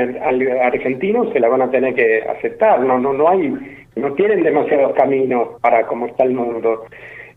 argentino, 0.63 1.33
se 1.33 1.41
la 1.41 1.49
van 1.49 1.63
a 1.63 1.71
tener 1.71 1.95
que 1.95 2.23
aceptar. 2.23 2.81
No, 2.81 2.99
no, 2.99 3.13
no 3.13 3.29
hay, 3.29 3.55
no 3.97 4.13
tienen 4.15 4.43
demasiados 4.43 4.93
caminos 4.95 5.61
para 5.61 5.87
cómo 5.87 6.07
está 6.07 6.25
el 6.25 6.35
mundo. 6.35 6.85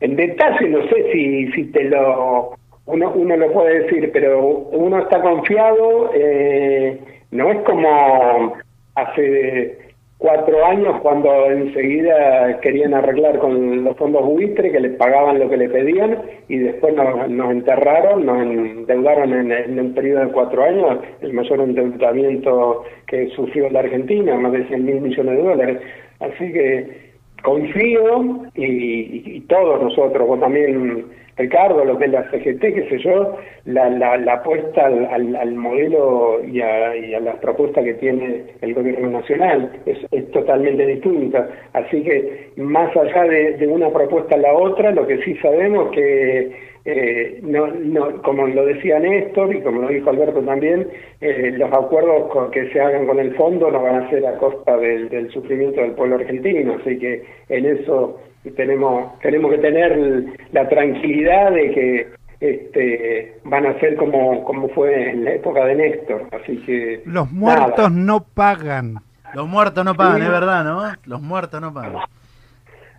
En 0.02 0.18
detalle 0.18 0.68
no 0.68 0.86
sé 0.90 1.12
si, 1.14 1.52
si 1.54 1.72
te 1.72 1.86
lo 1.86 2.56
uno, 2.86 3.12
uno 3.16 3.38
lo 3.38 3.52
puede 3.54 3.84
decir, 3.84 4.12
pero 4.12 4.46
uno 4.46 5.00
está 5.00 5.22
confiado, 5.22 6.12
eh, 6.14 7.00
no 7.32 7.52
es 7.52 7.60
como 7.60 8.58
hace 8.96 9.78
cuatro 10.24 10.66
años 10.66 11.02
cuando 11.02 11.52
enseguida 11.52 12.58
querían 12.62 12.94
arreglar 12.94 13.40
con 13.40 13.84
los 13.84 13.98
fondos 13.98 14.24
buitre 14.24 14.72
que 14.72 14.80
les 14.80 14.94
pagaban 14.96 15.38
lo 15.38 15.50
que 15.50 15.58
le 15.58 15.68
pedían 15.68 16.18
y 16.48 16.60
después 16.60 16.96
nos, 16.96 17.30
nos 17.30 17.52
enterraron, 17.52 18.26
nos 18.26 18.42
endeudaron 18.42 19.34
en, 19.34 19.52
en 19.52 19.78
un 19.78 19.94
periodo 19.94 20.22
de 20.26 20.32
cuatro 20.32 20.64
años, 20.64 21.00
el 21.20 21.34
mayor 21.34 21.60
endeudamiento 21.60 22.84
que 23.06 23.28
sufrió 23.36 23.70
la 23.70 23.82
Argentina, 23.82 24.38
más 24.38 24.54
de 24.54 24.64
100 24.68 24.86
mil 24.86 25.02
millones 25.02 25.36
de 25.36 25.44
dólares. 25.44 25.78
Así 26.22 26.54
que 26.54 27.12
confío 27.44 28.44
y, 28.56 28.66
y- 28.66 29.24
y 29.36 29.40
todos 29.42 29.82
nosotros, 29.84 30.26
vos 30.26 30.40
también, 30.40 31.04
Ricardo, 31.36 31.84
lo 31.84 31.98
que 31.98 32.06
es 32.06 32.12
la 32.12 32.30
CGT, 32.30 32.62
qué 32.62 32.88
sé 32.90 33.00
yo, 33.00 33.38
la, 33.66 34.34
apuesta 34.34 34.86
al, 34.86 35.56
modelo 35.56 36.44
y 36.46 36.62
a, 36.62 37.20
las 37.22 37.38
propuestas 37.38 37.84
que 37.84 37.96
tiene 37.96 38.44
el 38.62 38.74
gobierno 38.76 39.10
nacional 39.10 39.72
es, 39.86 39.98
totalmente 40.32 40.86
distinta. 40.86 41.50
Así 41.74 42.04
que 42.04 42.52
más 42.58 42.96
allá 42.96 43.24
de, 43.24 43.68
una 43.68 43.90
propuesta 43.90 44.36
a 44.36 44.40
la 44.40 44.54
otra, 44.54 44.92
lo 44.92 45.08
que 45.08 45.24
sí 45.24 45.36
sabemos 45.38 45.90
que 45.92 46.52
eh, 46.86 47.40
no, 47.42 47.68
no, 47.68 48.22
como 48.22 48.46
lo 48.46 48.66
decía 48.66 49.00
Néstor 49.00 49.56
y 49.56 49.62
como 49.62 49.82
lo 49.82 49.88
dijo 49.88 50.12
Alberto 50.12 50.42
también, 50.42 50.88
eh, 51.22 51.54
los 51.58 51.72
acuerdos 51.72 52.52
que 52.52 52.70
se 52.72 52.80
hagan 52.80 53.08
con 53.08 53.20
el 53.20 53.34
fondo 53.36 53.72
no 53.72 53.82
van 53.82 54.04
a 54.04 54.10
ser 54.10 54.26
a 54.26 54.38
costa 54.38 54.78
del 54.78 55.32
sufrimiento 55.32 55.82
del 55.82 55.92
pueblo 55.92 56.16
argentino, 56.16 56.78
así 56.80 57.00
que 57.00 57.24
en 57.50 57.66
eso 57.66 58.20
tenemos 58.52 59.20
tenemos 59.20 59.52
que 59.52 59.58
tener 59.60 60.24
la 60.52 60.68
tranquilidad 60.70 61.52
de 61.52 61.72
que 61.72 62.08
este, 62.40 63.36
van 63.46 63.66
a 63.66 63.80
ser 63.80 63.96
como, 63.96 64.44
como 64.44 64.68
fue 64.70 65.12
en 65.12 65.24
la 65.24 65.32
época 65.36 65.66
de 65.66 65.76
Néstor, 65.76 66.24
así 66.34 66.58
que 66.66 67.02
Los 67.06 67.32
nada. 67.32 67.58
muertos 67.58 67.92
no 67.92 68.26
pagan. 68.34 68.96
Los 69.34 69.48
muertos 69.48 69.86
no 69.86 69.96
pagan, 69.96 70.18
Sí. 70.18 70.24
es 70.24 70.30
verdad, 70.30 70.64
¿no? 70.66 70.82
Los 71.06 71.22
muertos 71.22 71.62
no 71.62 71.74
pagan. 71.74 71.96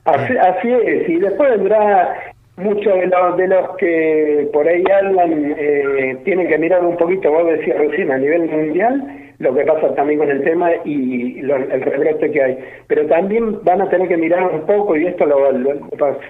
Así, 0.06 0.36
así 0.36 0.70
es, 0.70 1.08
y 1.08 1.16
después 1.16 1.50
vendrá 1.50 2.14
muchos 2.56 2.94
de 2.94 3.06
los, 3.06 3.36
de 3.36 3.48
los 3.48 3.76
que 3.76 4.48
por 4.52 4.66
ahí 4.66 4.82
andan, 5.02 5.54
eh, 5.58 6.16
tienen 6.24 6.48
que 6.48 6.58
mirar 6.58 6.84
un 6.84 6.96
poquito, 6.96 7.30
vos 7.30 7.46
decías 7.46 7.78
recién, 7.78 8.10
a 8.12 8.18
nivel 8.18 8.48
mundial, 8.50 9.23
lo 9.38 9.54
que 9.54 9.64
pasa 9.64 9.94
también 9.94 10.18
con 10.20 10.30
el 10.30 10.42
tema 10.42 10.70
y 10.84 11.40
lo- 11.42 11.56
el 11.56 11.80
rebrote 11.80 12.30
que 12.30 12.42
hay. 12.42 12.58
Pero 12.86 13.06
también 13.06 13.58
van 13.64 13.80
a 13.82 13.88
tener 13.88 14.08
que 14.08 14.16
mirar 14.16 14.50
un 14.52 14.60
poco, 14.66 14.96
y 14.96 15.06
esto 15.06 15.26
lo, 15.26 15.50
lo- 15.52 15.88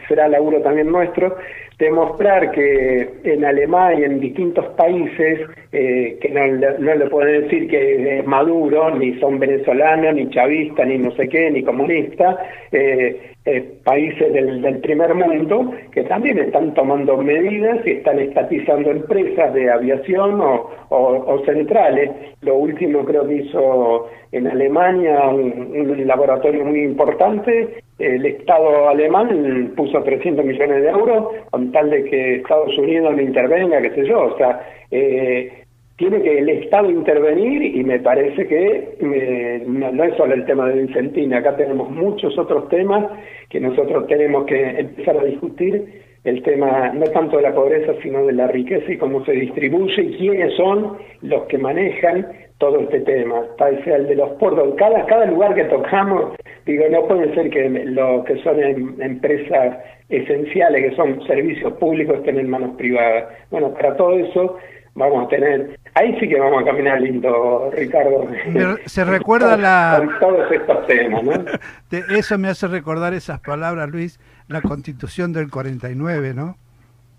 será 0.08 0.28
laburo 0.28 0.60
también 0.62 0.90
nuestro, 0.90 1.36
demostrar 1.78 2.50
que 2.52 3.08
en 3.24 3.44
Alemania, 3.44 4.06
en 4.06 4.20
distintos 4.20 4.64
países, 4.76 5.40
eh, 5.72 6.16
que 6.20 6.28
no, 6.30 6.46
no 6.78 6.94
le 6.94 7.06
pueden 7.06 7.42
decir 7.42 7.68
que 7.68 8.18
es 8.20 8.26
Maduro, 8.26 8.94
ni 8.96 9.18
son 9.18 9.38
venezolanos, 9.38 10.14
ni 10.14 10.30
chavistas, 10.30 10.86
ni 10.86 10.98
no 10.98 11.10
sé 11.12 11.28
qué, 11.28 11.50
ni 11.50 11.62
comunistas, 11.64 12.36
eh, 12.70 13.33
eh, 13.46 13.74
países 13.84 14.32
del, 14.32 14.62
del 14.62 14.78
primer 14.78 15.14
mundo, 15.14 15.70
que 15.92 16.02
también 16.04 16.38
están 16.38 16.72
tomando 16.74 17.16
medidas 17.18 17.78
y 17.86 17.90
están 17.92 18.18
estatizando 18.18 18.90
empresas 18.90 19.52
de 19.52 19.70
aviación 19.70 20.40
o, 20.40 20.70
o- 20.88 21.42
centrales. 21.44 22.10
Lo 22.40 22.54
último 22.56 23.04
creo 23.04 23.26
que 23.26 23.34
hizo 23.36 24.08
en 24.32 24.46
Alemania 24.46 25.28
un, 25.28 25.72
un 25.76 26.06
laboratorio 26.06 26.64
muy 26.64 26.82
importante, 26.84 27.82
el 27.98 28.24
Estado 28.26 28.88
alemán 28.88 29.72
puso 29.76 30.02
300 30.02 30.44
millones 30.44 30.82
de 30.82 30.88
euros 30.88 31.28
con 31.50 31.70
tal 31.70 31.90
de 31.90 32.04
que 32.04 32.36
Estados 32.36 32.76
Unidos 32.78 33.14
no 33.14 33.22
intervenga, 33.22 33.80
qué 33.82 33.90
sé 33.90 34.06
yo, 34.06 34.22
o 34.22 34.36
sea, 34.38 34.60
eh, 34.90 35.63
tiene 35.96 36.22
que 36.22 36.38
el 36.38 36.48
Estado 36.48 36.90
intervenir 36.90 37.62
y 37.76 37.84
me 37.84 38.00
parece 38.00 38.46
que 38.46 38.96
eh, 39.00 39.62
no, 39.66 39.92
no 39.92 40.04
es 40.04 40.16
solo 40.16 40.34
el 40.34 40.44
tema 40.44 40.68
de 40.68 40.82
Vicentina, 40.82 41.38
acá 41.38 41.56
tenemos 41.56 41.90
muchos 41.90 42.36
otros 42.38 42.68
temas 42.68 43.06
que 43.48 43.60
nosotros 43.60 44.06
tenemos 44.08 44.44
que 44.46 44.60
empezar 44.80 45.18
a 45.18 45.24
discutir, 45.24 46.02
el 46.24 46.42
tema 46.42 46.90
no 46.94 47.04
tanto 47.06 47.36
de 47.36 47.42
la 47.42 47.54
pobreza, 47.54 47.92
sino 48.02 48.26
de 48.26 48.32
la 48.32 48.46
riqueza 48.48 48.90
y 48.90 48.96
cómo 48.96 49.24
se 49.24 49.32
distribuye 49.32 50.02
y 50.02 50.16
quiénes 50.16 50.54
son 50.56 50.96
los 51.20 51.42
que 51.44 51.58
manejan 51.58 52.26
todo 52.58 52.80
este 52.80 53.00
tema, 53.00 53.42
tal 53.58 53.82
sea 53.84 53.96
el 53.96 54.06
de 54.06 54.14
los 54.14 54.30
puertos, 54.38 54.74
cada, 54.76 55.04
cada 55.06 55.26
lugar 55.26 55.54
que 55.54 55.64
tocamos, 55.64 56.34
digo, 56.64 56.84
no 56.90 57.06
puede 57.06 57.34
ser 57.34 57.50
que 57.50 57.68
lo 57.68 58.24
que 58.24 58.36
son 58.38 58.62
em- 58.62 58.96
empresas 59.00 59.78
esenciales, 60.08 60.90
que 60.90 60.96
son 60.96 61.20
servicios 61.26 61.72
públicos, 61.74 62.16
estén 62.16 62.38
en 62.38 62.48
manos 62.48 62.76
privadas. 62.76 63.24
Bueno, 63.50 63.74
para 63.74 63.96
todo 63.96 64.18
eso 64.18 64.56
vamos 64.94 65.26
a 65.26 65.28
tener, 65.28 65.78
ahí 65.94 66.16
sí 66.20 66.28
que 66.28 66.38
vamos 66.38 66.62
a 66.62 66.66
caminar 66.66 67.00
lindo, 67.00 67.70
Ricardo. 67.76 68.26
Pero 68.52 68.76
se 68.86 69.04
recuerda 69.04 69.56
la- 69.56 69.96
Con 69.98 70.18
todos 70.20 70.52
estos 70.52 70.86
temas, 70.86 71.22
¿no? 71.24 71.32
Eso 72.16 72.38
me 72.38 72.48
hace 72.48 72.66
recordar 72.68 73.14
esas 73.14 73.40
palabras, 73.40 73.88
Luis, 73.90 74.18
la 74.48 74.60
constitución 74.60 75.32
del 75.32 75.50
49, 75.50 76.34
¿no? 76.34 76.56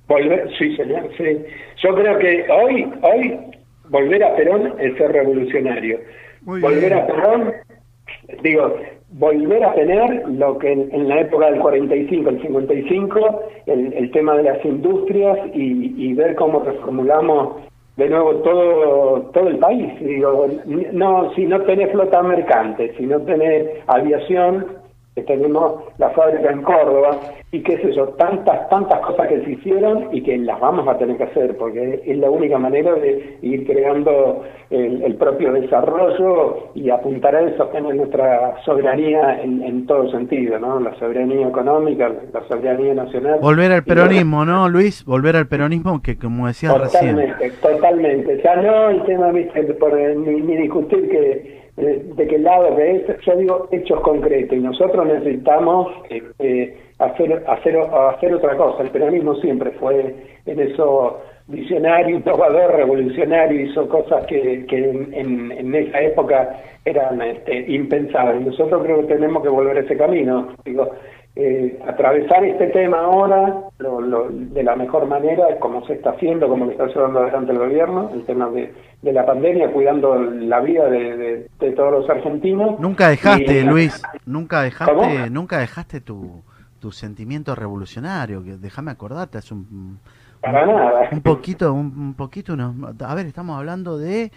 Volver, 0.08 0.50
sí, 0.58 0.76
señor, 0.76 1.10
sí. 1.18 1.44
Yo 1.84 1.96
creo 1.96 2.20
que 2.20 2.46
hoy, 2.52 2.92
hoy, 3.02 3.40
volver 3.90 4.24
a 4.24 4.36
Perón 4.36 4.74
es 4.80 4.96
ser 4.98 5.12
revolucionario. 5.12 6.00
Muy 6.42 6.62
volver 6.62 6.80
bien. 6.92 6.94
a 6.94 7.08
Perón, 7.08 7.54
digo, 8.44 8.78
volver 9.14 9.64
a 9.64 9.74
tener 9.74 10.28
lo 10.30 10.60
que 10.60 10.72
en, 10.72 10.90
en 10.94 11.08
la 11.10 11.22
época 11.22 11.50
del 11.50 11.60
45, 11.60 12.30
el 12.30 12.42
55, 12.42 13.44
el, 13.66 13.94
el 13.94 14.12
tema 14.12 14.36
de 14.38 14.44
las 14.44 14.64
industrias 14.64 15.40
y, 15.56 15.94
y 15.98 16.14
ver 16.14 16.36
cómo 16.36 16.60
reformulamos 16.64 17.64
de 17.98 18.10
nuevo 18.10 18.36
todo 18.36 19.22
todo 19.34 19.48
el 19.48 19.58
país. 19.60 19.94
Digo, 20.00 20.48
no, 20.92 21.34
si 21.34 21.46
no 21.46 21.62
tenés 21.62 21.92
flota 21.92 22.22
mercante, 22.22 22.94
si 22.98 23.06
no 23.06 23.22
tenés 23.22 23.68
aviación, 23.88 24.85
que 25.16 25.24
tenemos 25.24 25.84
la 25.98 26.10
fábrica 26.10 26.52
en 26.52 26.62
Córdoba 26.62 27.18
y 27.52 27.64
qué 27.64 27.78
sé 27.78 27.94
yo, 27.94 28.10
tantas, 28.10 28.68
tantas 28.70 29.00
cosas 29.00 29.28
que 29.30 29.46
se 29.46 29.52
hicieron 29.52 30.10
y 30.12 30.22
que 30.22 30.38
las 30.38 30.60
vamos 30.60 30.86
a 30.88 30.98
tener 30.98 31.16
que 31.16 31.24
hacer 31.24 31.56
porque 31.58 32.02
es 32.06 32.18
la 32.18 32.30
única 32.30 32.58
manera 32.58 32.94
de 32.96 33.38
ir 33.42 33.66
creando 33.66 34.44
el, 34.70 35.02
el 35.04 35.16
propio 35.16 35.54
desarrollo 35.54 36.72
y 36.76 36.90
apuntar 36.90 37.34
a 37.34 37.42
eso, 37.42 37.66
tener 37.68 37.96
nuestra 37.96 38.62
soberanía 38.66 39.42
en, 39.42 39.64
en 39.64 39.86
todo 39.86 40.12
sentido, 40.12 40.60
¿no? 40.60 40.82
La 40.82 40.94
soberanía 41.00 41.48
económica, 41.48 42.12
la 42.34 42.48
soberanía 42.50 42.94
nacional. 42.94 43.40
Volver 43.42 43.72
al 43.72 43.80
Y 43.80 43.82
peronismo, 43.84 44.44
¿no, 44.44 44.68
Luis? 44.68 45.06
Volver 45.06 45.38
al 45.38 45.48
peronismo 45.48 46.02
que, 46.02 46.18
como 46.18 46.48
decías 46.48 46.78
recién. 46.78 47.16
Totalmente, 47.16 47.52
totalmente. 47.62 48.42
Ya 48.44 48.56
no 48.58 48.90
el 48.90 49.04
tema, 49.04 49.32
viste, 49.32 49.64
por, 49.76 49.94
ni, 49.94 50.42
ni 50.42 50.58
discutir 50.58 51.10
que 51.10 51.65
eh, 51.78 52.02
de 52.16 52.28
qué 52.28 52.40
lado 52.40 52.76
que 52.76 52.92
es, 52.92 53.26
yo 53.26 53.36
digo 53.36 53.68
hechos 53.72 54.00
concretos 54.02 54.58
y 54.58 54.62
nosotros 54.62 55.06
necesitamos 55.06 55.92
eh, 56.10 56.78
hacer, 57.00 57.44
hacer, 57.48 57.78
hacer 57.78 58.34
otra 58.34 58.56
cosa. 58.56 58.84
El 58.84 58.92
peronismo 58.92 59.36
siempre 59.36 59.72
fue 59.72 60.16
en 60.46 60.60
eso 60.60 61.22
visionario, 61.48 62.18
innovador, 62.26 62.76
revolucionario, 62.76 63.62
hizo 63.62 63.90
cosas 63.90 64.26
que, 64.28 64.66
que 64.68 64.90
en, 64.90 65.14
en, 65.14 65.52
en 65.52 65.76
esa 65.76 66.02
época 66.02 66.62
eran 66.86 67.22
este, 67.22 67.66
impensables. 67.72 68.46
Nosotros 68.46 68.84
creo 68.84 69.02
que 69.02 69.16
tenemos 69.16 69.44
que 69.44 69.50
volver 69.50 69.78
a 69.78 69.82
ese 69.82 69.98
camino. 69.98 70.56
Eh, 71.38 71.80
atravesar 71.86 72.46
este 72.46 72.68
tema 72.68 73.00
ahora 73.02 73.56
lo, 73.80 74.00
lo- 74.00 74.30
de 74.30 74.64
la 74.64 74.76
mejor 74.78 75.06
manera, 75.08 75.60
como 75.60 75.86
se 75.86 75.94
está 75.94 76.12
haciendo, 76.12 76.48
como 76.48 76.66
lo 76.66 76.72
está 76.72 76.88
llevando 76.88 77.20
adelante 77.20 77.52
el 77.52 77.58
gobierno, 77.60 78.10
el 78.14 78.24
tema 78.26 78.50
de, 78.50 78.74
de 79.02 79.12
la 79.14 79.26
pandemia, 79.26 79.72
cuidando 79.72 80.16
la 80.16 80.62
vida 80.62 80.86
de, 80.90 81.18
de- 81.18 81.48
de 81.60 81.72
todos 81.72 81.92
los 81.92 82.10
argentinos. 82.10 82.80
Nunca 82.80 83.10
dejaste, 83.10 83.60
Y- 83.60 83.64
Luis, 83.64 84.02
nunca 84.26 84.62
dejaste, 84.62 84.94
¿Cómo? 84.96 85.10
nunca 85.30 85.58
dejaste 85.60 86.00
tu, 86.00 86.42
tu 86.80 86.92
sentimiento 86.94 87.54
revolucionario, 87.54 88.42
que 88.44 88.56
déjame 88.56 88.92
acordarte, 88.92 89.38
hace 89.38 89.54
un, 89.54 90.00
Para 90.42 90.66
nada. 90.66 91.10
un 91.12 91.20
poquito, 91.22 91.74
un, 91.74 91.88
un 91.98 92.14
poquito, 92.14 92.54
unos- 92.54 92.76
a 93.02 93.14
ver, 93.14 93.26
estamos 93.26 93.58
hablando 93.58 93.98
de 93.98 94.32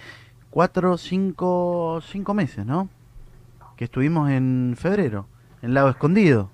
cuatro, 0.51 0.97
cinco, 0.99 2.01
cinco 2.03 2.35
meses, 2.35 2.67
¿no? 2.67 2.89
Que 3.77 3.85
estuvimos 3.85 4.31
en 4.31 4.75
febrero, 4.77 5.27
en 5.63 5.75
Lago 5.75 5.91
Escondido, 5.91 6.51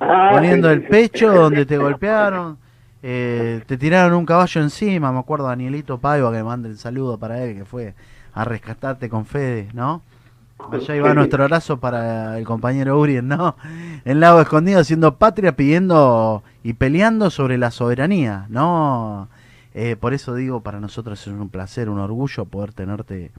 Ah, 0.00 0.30
poniendo 0.32 0.68
sí, 0.68 0.74
el 0.74 0.82
pecho 0.86 1.30
sí. 1.30 1.38
donde 1.38 1.66
te 1.66 1.78
golpearon, 1.78 2.58
eh, 3.02 3.62
te 3.66 3.78
tiraron 3.78 4.18
un 4.18 4.26
caballo 4.26 4.60
encima, 4.60 5.12
me 5.12 5.18
acuerdo 5.18 5.46
Danielito 5.46 5.98
Paiva 5.98 6.30
que 6.30 6.38
me 6.38 6.44
manda 6.44 6.68
el 6.68 6.76
saludo 6.76 7.18
para 7.18 7.42
él, 7.42 7.56
que 7.56 7.64
fue 7.64 7.94
a 8.34 8.44
rescatarte 8.44 9.08
con 9.08 9.26
Fede, 9.26 9.68
¿no? 9.72 10.02
Allá 10.70 10.96
iba 10.96 11.14
nuestro 11.14 11.44
abrazo 11.44 11.78
para 11.78 12.38
el 12.38 12.44
compañero 12.44 12.98
Urien, 12.98 13.28
¿no? 13.28 13.56
En 14.04 14.20
Lago 14.20 14.40
Escondido 14.40 14.80
haciendo 14.80 15.16
patria, 15.16 15.54
pidiendo 15.54 16.42
y 16.62 16.72
peleando 16.74 17.30
sobre 17.30 17.58
la 17.58 17.70
soberanía, 17.70 18.46
¿no? 18.48 19.28
Eh, 19.74 19.96
por 19.96 20.14
eso 20.14 20.34
digo, 20.34 20.60
para 20.60 20.80
nosotros 20.80 21.20
es 21.20 21.32
un 21.32 21.50
placer, 21.50 21.90
un 21.90 21.98
orgullo 21.98 22.46
poder 22.46 22.72
tenerte 22.72 23.30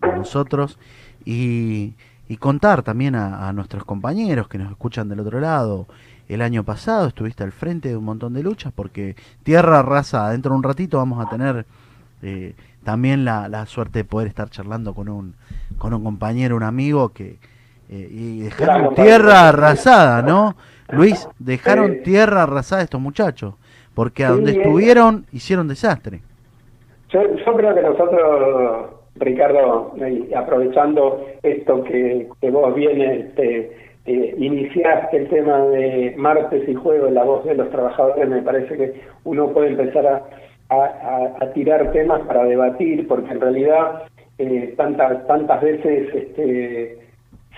con 0.00 0.16
nosotros 0.16 0.78
y, 1.24 1.94
y 2.32 2.36
contar 2.38 2.82
también 2.82 3.14
a, 3.14 3.48
a 3.48 3.52
nuestros 3.52 3.84
compañeros 3.84 4.48
que 4.48 4.58
nos 4.58 4.70
escuchan 4.70 5.08
del 5.08 5.20
otro 5.20 5.38
lado. 5.40 5.86
El 6.28 6.40
año 6.40 6.64
pasado 6.64 7.08
estuviste 7.08 7.42
al 7.44 7.52
frente 7.52 7.88
de 7.90 7.96
un 7.96 8.04
montón 8.04 8.32
de 8.32 8.42
luchas 8.42 8.72
porque 8.74 9.16
Tierra 9.42 9.80
Arrasada, 9.80 10.30
dentro 10.30 10.52
de 10.52 10.56
un 10.56 10.62
ratito 10.62 10.96
vamos 10.96 11.24
a 11.24 11.28
tener 11.28 11.66
eh, 12.22 12.54
también 12.84 13.24
la, 13.24 13.48
la 13.48 13.66
suerte 13.66 13.98
de 13.98 14.04
poder 14.04 14.28
estar 14.28 14.48
charlando 14.48 14.94
con 14.94 15.08
un, 15.08 15.34
con 15.78 15.92
un 15.92 16.02
compañero, 16.02 16.56
un 16.56 16.62
amigo 16.62 17.10
que 17.10 17.38
eh, 17.90 18.08
y 18.10 18.38
dejaron 18.40 18.94
tierra 18.94 19.48
arrasada, 19.50 20.22
¿no? 20.22 20.56
Luis, 20.88 21.28
dejaron 21.38 22.02
tierra 22.02 22.44
arrasada 22.44 22.80
estos 22.82 23.00
muchachos 23.00 23.54
porque 23.94 24.24
a 24.24 24.30
donde 24.30 24.52
es- 24.52 24.56
estuvieron 24.58 25.26
hicieron 25.32 25.68
desastre. 25.68 26.22
Yo, 27.10 27.20
yo 27.44 27.54
creo 27.56 27.74
que 27.74 27.82
nosotros, 27.82 28.90
Ricardo, 29.16 29.94
aprovechando 30.34 31.26
esto 31.42 31.84
que, 31.84 32.28
vos 32.50 32.74
vienes, 32.74 33.26
este, 33.26 33.72
eh, 34.06 34.34
iniciaste 34.38 35.16
el 35.16 35.28
tema 35.28 35.60
de 35.66 36.14
martes 36.16 36.68
y 36.68 36.74
jueves, 36.74 37.12
la 37.12 37.24
voz 37.24 37.44
de 37.44 37.54
los 37.54 37.70
trabajadores, 37.70 38.28
me 38.28 38.42
parece 38.42 38.76
que 38.76 38.94
uno 39.24 39.48
puede 39.52 39.68
empezar 39.68 40.06
a, 40.06 40.28
tirar 41.52 41.92
temas 41.92 42.22
para 42.22 42.44
debatir, 42.44 43.06
porque 43.06 43.30
en 43.30 43.40
realidad 43.40 44.04
eh, 44.38 44.72
tantas, 44.76 45.26
tantas 45.26 45.60
veces 45.60 46.08
este, 46.14 46.98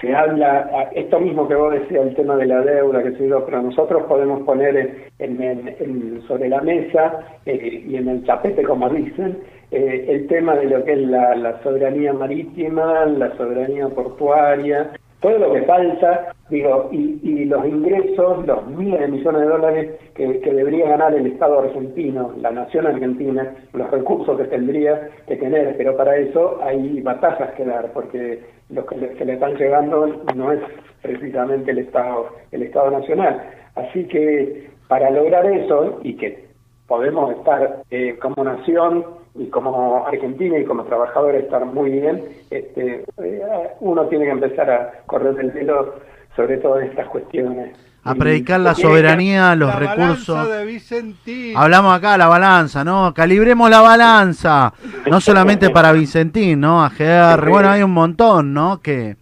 se 0.00 0.14
habla, 0.14 0.90
esto 0.94 1.20
mismo 1.20 1.46
que 1.46 1.54
vos 1.54 1.72
decías, 1.72 2.08
el 2.08 2.16
tema 2.16 2.36
de 2.36 2.46
la 2.46 2.60
deuda, 2.62 3.02
que 3.04 3.12
se 3.12 3.28
pero 3.46 3.62
nosotros 3.62 4.02
podemos 4.08 4.42
poner 4.42 5.10
en- 5.20 6.22
sobre 6.26 6.48
la 6.48 6.60
mesa 6.60 7.20
eh, 7.46 7.84
y 7.86 7.96
en 7.96 8.08
el 8.08 8.24
chapete, 8.24 8.64
como 8.64 8.88
dicen, 8.90 9.38
eh, 9.74 10.06
el 10.08 10.26
tema 10.28 10.54
de 10.54 10.66
lo 10.66 10.84
que 10.84 10.92
es 10.92 11.00
la, 11.00 11.60
soberanía 11.62 12.12
marítima, 12.12 13.04
la 13.06 13.36
soberanía 13.36 13.88
portuaria, 13.88 14.92
todo 15.20 15.38
lo 15.38 15.52
que 15.52 15.62
falta, 15.62 16.32
digo, 16.48 16.88
y, 16.92 17.18
y 17.22 17.44
los 17.46 17.66
ingresos, 17.66 18.46
los 18.46 18.66
miles 18.68 19.00
de 19.00 19.08
millones 19.08 19.40
de 19.40 19.48
dólares 19.48 20.00
que, 20.14 20.38
que 20.40 20.52
debería 20.52 20.90
ganar 20.90 21.14
el 21.14 21.26
Estado 21.26 21.60
argentino, 21.60 22.32
la 22.40 22.52
nación 22.52 22.86
argentina, 22.86 23.52
los 23.72 23.90
recursos 23.90 24.38
que 24.38 24.44
tendría 24.44 25.08
que 25.26 25.36
tener, 25.36 25.76
pero 25.76 25.96
para 25.96 26.16
eso 26.18 26.60
hay 26.62 27.00
batallas 27.00 27.50
que 27.56 27.64
dar, 27.64 27.90
porque 27.92 28.42
lo 28.70 28.86
que 28.86 28.96
le, 28.96 29.16
se 29.16 29.24
le 29.24 29.32
están 29.32 29.56
llegando 29.56 30.06
no 30.36 30.52
es 30.52 30.60
precisamente 31.02 31.72
el 31.72 31.78
Estado, 31.78 32.28
el 32.52 32.62
Estado 32.62 32.90
nacional. 32.92 33.42
Así 33.74 34.04
que 34.04 34.68
para 34.86 35.10
lograr 35.10 35.46
eso 35.46 35.98
y 36.04 36.14
que 36.14 36.44
podemos 36.86 37.32
estar 37.36 37.82
eh, 37.90 38.16
como 38.20 38.44
nación 38.44 39.23
y 39.34 39.46
como 39.46 40.06
argentino 40.06 40.56
y 40.58 40.64
como 40.64 40.84
trabajador 40.84 41.34
estar 41.34 41.64
muy 41.64 41.90
bien, 41.90 42.24
este, 42.50 43.04
eh, 43.22 43.42
uno 43.80 44.06
tiene 44.06 44.26
que 44.26 44.30
empezar 44.30 44.70
a 44.70 44.92
correr 45.06 45.38
el 45.40 45.50
velo 45.50 45.94
sobre 46.36 46.58
todo 46.58 46.80
en 46.80 46.88
estas 46.90 47.08
cuestiones. 47.08 47.76
A 48.06 48.14
predicar 48.14 48.60
la 48.60 48.74
soberanía, 48.74 49.54
los 49.54 49.70
La 49.70 49.78
recursos. 49.78 50.48
de 50.50 50.66
Vicentín. 50.66 51.56
Hablamos 51.56 51.96
acá 51.96 52.18
la 52.18 52.26
balanza, 52.26 52.84
¿no? 52.84 53.14
Calibremos 53.14 53.70
la 53.70 53.80
balanza. 53.80 54.74
No 55.10 55.22
solamente 55.22 55.70
para 55.70 55.92
Vicentín, 55.92 56.60
¿no? 56.60 56.84
AGR. 56.84 57.48
Bueno, 57.48 57.70
hay 57.70 57.82
un 57.82 57.92
montón, 57.92 58.52
¿no? 58.52 58.82
Que, 58.82 59.16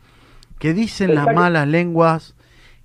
que 0.59 0.75
dicen 0.75 1.15
las 1.15 1.33
malas 1.33 1.69
lenguas 1.69 2.35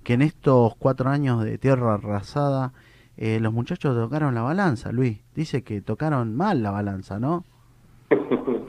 que 0.04 0.14
en 0.14 0.22
estos 0.22 0.76
cuatro 0.76 1.10
años 1.10 1.42
de 1.42 1.58
tierra 1.58 1.94
arrasada 1.94 2.72
eh, 3.18 3.38
los 3.40 3.52
muchachos 3.52 3.94
tocaron 3.96 4.34
la 4.34 4.42
balanza, 4.42 4.92
Luis. 4.92 5.20
Dice 5.34 5.62
que 5.64 5.80
tocaron 5.82 6.34
mal 6.36 6.62
la 6.62 6.70
balanza, 6.70 7.18
¿no? 7.18 7.44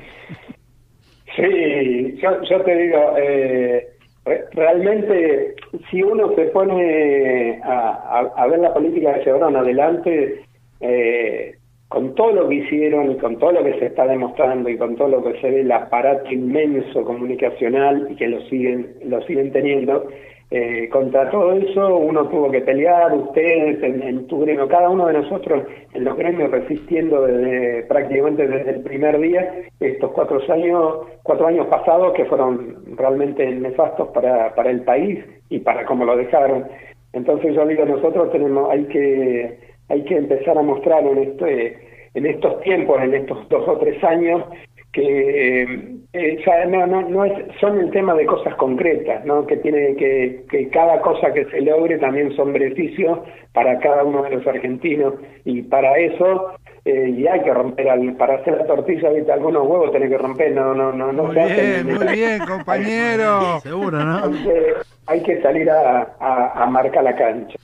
Sí, 1.36 2.20
yo, 2.22 2.62
te 2.64 2.76
digo, 2.76 3.14
eh, 3.18 3.88
re- 4.26 4.46
realmente 4.52 5.56
si 5.90 6.02
uno 6.04 6.34
se 6.36 6.46
pone 6.48 7.62
a 7.64 8.48
ver 8.50 8.60
la 8.60 8.74
política 8.74 9.14
que 9.14 9.26
llevaron 9.26 9.56
adelante, 9.56 10.44
eh, 10.82 11.56
con 11.88 12.14
todo 12.16 12.32
lo 12.34 12.50
que 12.50 12.56
hicieron 12.56 13.12
y 13.12 13.18
con 13.18 13.38
todo 13.40 13.54
lo 13.54 13.64
que 13.64 13.80
se 13.80 13.86
está 13.88 14.06
demostrando 14.06 14.70
y 14.70 14.78
con 14.78 14.96
todo 14.96 15.08
lo 15.08 15.24
que 15.24 15.40
se 15.40 15.50
ve 15.50 15.62
el 15.62 15.72
aparato 15.72 16.30
inmenso 16.32 17.04
comunicacional 17.06 18.08
y 18.12 18.16
que 18.16 18.28
lo 18.28 18.42
siguen, 18.50 18.96
lo 19.06 19.22
siguen 19.24 19.52
teniendo, 19.52 20.08
eh, 20.52 20.90
contra 20.90 21.30
todo 21.30 21.54
eso 21.54 21.98
uno 21.98 22.28
tuvo 22.28 22.50
que 22.50 22.62
pelear, 22.62 23.14
ustedes 23.14 23.84
en, 23.84 24.02
en 24.02 24.28
tu 24.28 24.40
gremio, 24.40 24.68
cada 24.68 24.90
uno 24.90 25.06
de 25.06 25.14
nosotros 25.14 25.64
en 25.94 26.04
los 26.04 26.18
gremios 26.18 26.50
resistiendo 26.50 27.22
desde 27.22 27.84
prácticamente 27.84 28.48
desde 28.48 28.72
el 28.72 28.82
primer 28.82 29.20
día 29.20 29.66
estos 29.80 30.12
cuatro 30.12 30.42
años, 30.52 31.08
cuatro 31.22 31.48
años 31.48 31.68
pasados 31.68 32.14
que 32.14 32.26
fueron 32.26 32.78
realmente 32.98 33.46
nefastos 33.46 34.08
para, 34.10 34.56
para 34.56 34.72
el 34.72 34.82
país 34.82 35.24
y 35.50 35.60
para 35.60 35.86
cómo 35.86 36.04
lo 36.04 36.18
dejaron. 36.18 36.66
Entonces 37.14 37.54
yo 37.54 37.66
digo, 37.66 37.86
nosotros 37.86 38.32
tenemos, 38.32 38.72
hay 38.72 38.86
que, 38.86 39.58
hay 39.90 40.04
que 40.04 40.18
empezar 40.18 40.58
a 40.58 40.64
mostrar 40.64 41.06
en 41.06 41.18
este, 41.20 41.78
en 42.14 42.26
estos 42.26 42.60
tiempos, 42.62 43.02
en 43.02 43.14
estos 43.14 43.48
dos 43.50 43.68
o 43.68 43.78
tres 43.78 44.04
años, 44.04 44.44
que 44.92 45.62
eh, 45.62 45.96
eh, 46.14 46.44
no, 46.68 46.88
no, 46.88 47.02
no 47.04 47.26
es, 47.26 47.34
son 47.60 47.80
el 47.80 47.92
tema 47.92 48.16
de 48.16 48.26
cosas 48.26 48.56
concretas, 48.56 49.24
¿no? 49.26 49.46
que 49.46 49.58
tiene 49.58 49.96
que, 49.96 50.46
que 50.50 50.70
cada 50.70 51.00
cosa 51.02 51.32
que 51.32 51.46
se 51.46 51.62
logre 51.62 51.98
también 52.00 52.36
son 52.36 52.54
beneficios 52.54 53.20
para 53.54 53.78
cada 53.80 54.04
uno 54.04 54.24
de 54.24 54.32
los 54.32 54.48
argentinos 54.48 55.14
y 55.46 55.62
para 55.62 55.98
eso 55.98 56.54
eh, 56.86 57.10
y 57.16 57.28
hay 57.28 57.42
que 57.42 57.54
romper 57.54 57.90
al, 57.90 58.14
para 58.16 58.36
hacer 58.36 58.58
la 58.58 58.66
tortilla 58.66 59.10
¿viste? 59.12 59.32
algunos 59.32 59.68
huevos 59.68 59.92
tenés 59.92 60.10
que 60.10 60.18
romper 60.18 60.54
no 60.54 60.74
no 60.74 60.92
no 60.92 61.12
no 61.12 61.24
Muy 61.26 61.36
se 61.36 61.42
hacen. 61.42 61.86
bien, 61.86 61.98
muy 61.98 62.08
bien, 62.16 62.40
compañero. 62.46 63.60
Seguro, 63.64 64.04
¿no? 64.04 64.24
hay 64.26 64.44
que, 64.44 64.74
hay 65.06 65.24
que 65.24 65.42
salir 65.42 65.70
a, 65.70 66.16
a, 66.20 66.64
a 66.64 66.66
marcar 66.68 67.04
la 67.04 67.16
cancha 67.16 67.58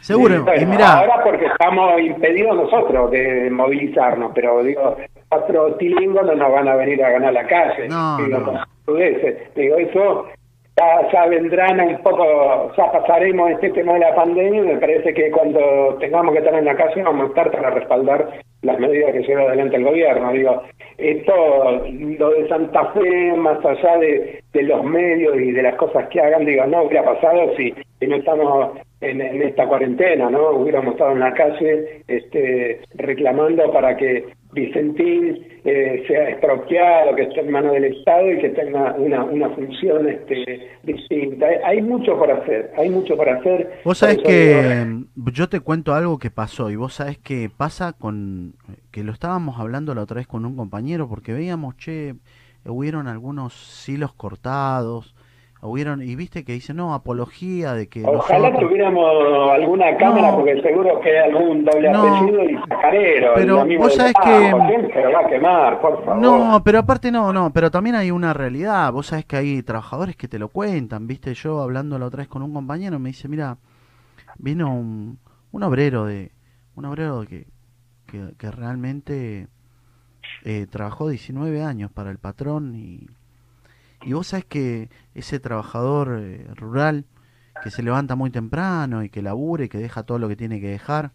Seguro. 0.00 0.44
Bueno, 0.44 0.62
Y 0.62 0.66
mira, 0.66 0.98
ahora 1.00 1.20
porque 1.24 1.46
estamos 1.46 2.00
impedidos 2.00 2.54
nosotros 2.54 3.10
de 3.10 3.50
movilizarnos, 3.50 4.30
pero 4.36 4.62
digo, 4.62 4.96
cuatro 5.28 5.74
tilingos 5.76 6.24
no 6.26 6.34
nos 6.34 6.52
van 6.52 6.68
a 6.68 6.76
venir 6.76 7.02
a 7.04 7.10
ganar 7.10 7.32
la 7.32 7.46
calle. 7.46 7.88
No, 7.88 8.18
digo, 8.18 8.38
no. 8.38 8.94
digo, 9.54 9.76
eso 9.76 10.26
ya, 10.76 11.10
ya 11.10 11.26
vendrán 11.26 11.80
un 11.80 11.98
poco, 12.02 12.72
ya 12.76 12.92
pasaremos 12.92 13.50
este 13.52 13.70
tema 13.70 13.94
de 13.94 14.00
la 14.00 14.14
pandemia 14.14 14.62
y 14.62 14.66
me 14.66 14.76
parece 14.76 15.14
que 15.14 15.30
cuando 15.30 15.96
tengamos 16.00 16.32
que 16.32 16.40
estar 16.40 16.54
en 16.54 16.66
la 16.66 16.76
calle 16.76 17.02
vamos 17.02 17.24
a 17.24 17.28
estar 17.28 17.50
para 17.50 17.70
respaldar 17.70 18.28
las 18.62 18.78
medidas 18.78 19.12
que 19.12 19.22
lleva 19.22 19.42
adelante 19.42 19.76
el 19.76 19.84
gobierno. 19.84 20.32
Digo, 20.32 20.62
esto, 20.98 21.82
lo 22.18 22.30
de 22.30 22.48
Santa 22.48 22.92
Fe, 22.92 23.32
más 23.36 23.64
allá 23.64 23.96
de, 23.98 24.42
de 24.52 24.62
los 24.62 24.84
medios 24.84 25.36
y 25.36 25.52
de 25.52 25.62
las 25.62 25.76
cosas 25.76 26.08
que 26.08 26.20
hagan, 26.20 26.44
digo, 26.44 26.66
no 26.66 26.82
hubiera 26.82 27.04
pasado 27.04 27.54
si, 27.56 27.74
si 27.98 28.06
no 28.06 28.16
estamos 28.16 28.78
en, 29.00 29.20
en 29.20 29.42
esta 29.42 29.66
cuarentena, 29.66 30.28
¿no? 30.28 30.50
Hubiéramos 30.50 30.94
estado 30.94 31.12
en 31.12 31.20
la 31.20 31.32
calle 31.32 32.02
este, 32.08 32.80
reclamando 32.94 33.72
para 33.72 33.96
que 33.96 34.26
Vicentín 34.56 35.46
eh, 35.64 36.04
sea 36.08 36.30
expropiado, 36.30 37.14
que 37.14 37.22
esté 37.24 37.40
en 37.40 37.50
manos 37.50 37.72
del 37.72 37.84
Estado 37.84 38.32
y 38.32 38.38
que 38.40 38.48
tenga 38.50 38.94
una, 38.94 39.24
una 39.24 39.50
función 39.50 40.08
este, 40.08 40.70
distinta. 40.84 41.46
Hay- 41.46 41.56
Hay 41.76 41.82
mucho 41.82 42.16
por 42.18 42.30
hacer, 42.30 42.72
hay 42.78 42.88
mucho 42.88 43.16
por 43.16 43.28
hacer. 43.28 43.80
vos 43.84 43.98
sabés 43.98 44.18
que 44.18 44.84
mm, 44.86 45.28
yo 45.32 45.48
te 45.48 45.60
cuento 45.60 45.92
algo 45.94 46.18
que 46.18 46.30
pasó 46.30 46.70
y 46.70 46.76
vos 46.76 46.94
sabés 46.94 47.18
que 47.18 47.50
pasa 47.54 47.92
con 47.92 48.54
que 48.92 49.04
lo 49.04 49.12
estábamos 49.12 49.58
hablando 49.60 49.94
la 49.94 50.02
otra 50.02 50.16
vez 50.16 50.26
con 50.26 50.46
un 50.46 50.56
compañero 50.56 51.08
porque 51.08 51.32
veíamos, 51.34 51.76
che, 51.76 52.14
hubieron 52.64 53.08
algunos 53.08 53.52
silos 53.52 54.14
cortados, 54.14 55.14
hubieron 55.62 56.02
y 56.02 56.14
viste 56.14 56.44
que 56.44 56.52
dice, 56.52 56.74
no, 56.74 56.94
apología 56.94 57.72
de 57.74 57.88
que 57.88 58.04
Ojalá 58.04 58.50
nosotros- 58.50 58.68
tuviéramos 58.70 59.50
alguna 59.50 59.96
cámara, 59.96 60.30
No. 60.30 60.36
porque 60.36 60.60
seguro 60.62 61.00
que 61.00 61.10
hay 61.18 61.30
algún 61.32 61.64
doble 61.64 61.90
No. 61.90 62.02
apellido 62.16 62.44
y 62.44 62.54
sacarero. 62.68 63.32
Pero 63.34 63.62
el 63.62 63.78
vos 63.78 63.94
sabés 63.94 64.12
que- 64.22 64.52
¿quién 64.68 64.90
se 64.92 65.02
lo 65.02 65.12
va 65.12 65.20
a 65.20 65.26
quemar, 65.28 65.80
por 65.80 66.04
favor? 66.04 66.22
No, 66.22 66.62
pero 66.64 66.78
aparte 66.80 67.10
no, 67.10 67.32
no, 67.32 67.52
pero 67.52 67.70
también 67.70 67.96
hay 67.96 68.10
una 68.10 68.32
realidad. 68.32 68.92
Vos 68.92 69.06
sabés 69.06 69.24
que 69.24 69.36
hay 69.36 69.62
trabajadores 69.62 70.14
que 70.16 70.28
te 70.28 70.38
lo 70.38 70.48
cuentan, 70.50 71.06
viste, 71.06 71.34
yo 71.34 71.60
hablando 71.60 71.98
la 71.98 72.06
otra 72.06 72.18
vez 72.18 72.28
con 72.28 72.42
un 72.42 72.52
compañero 72.52 72.98
me 72.98 73.08
dice, 73.08 73.26
mira, 73.28 73.56
vino 74.38 74.72
un, 74.74 75.18
un 75.52 75.62
obrero 75.62 76.04
de, 76.04 76.30
un 76.76 76.84
obrero 76.84 77.24
que, 77.28 77.46
que, 78.06 78.34
que 78.38 78.50
realmente 78.50 79.48
eh, 80.44 80.66
trabajó 80.70 81.08
19 81.08 81.62
años 81.62 81.90
para 81.90 82.10
el 82.10 82.18
patrón 82.18 82.74
y, 82.76 83.06
y 84.06 84.12
vos 84.12 84.28
sabés 84.28 84.44
que 84.44 84.88
ese 85.14 85.40
trabajador 85.40 86.18
eh, 86.20 86.46
rural 86.54 87.04
que 87.62 87.70
se 87.70 87.82
levanta 87.82 88.14
muy 88.14 88.30
temprano 88.30 89.02
y 89.02 89.10
que 89.10 89.20
labure 89.20 89.64
y 89.64 89.68
que 89.68 89.78
deja 89.78 90.04
todo 90.04 90.18
lo 90.18 90.28
que 90.28 90.36
tiene 90.36 90.60
que 90.60 90.68
dejar 90.68 91.12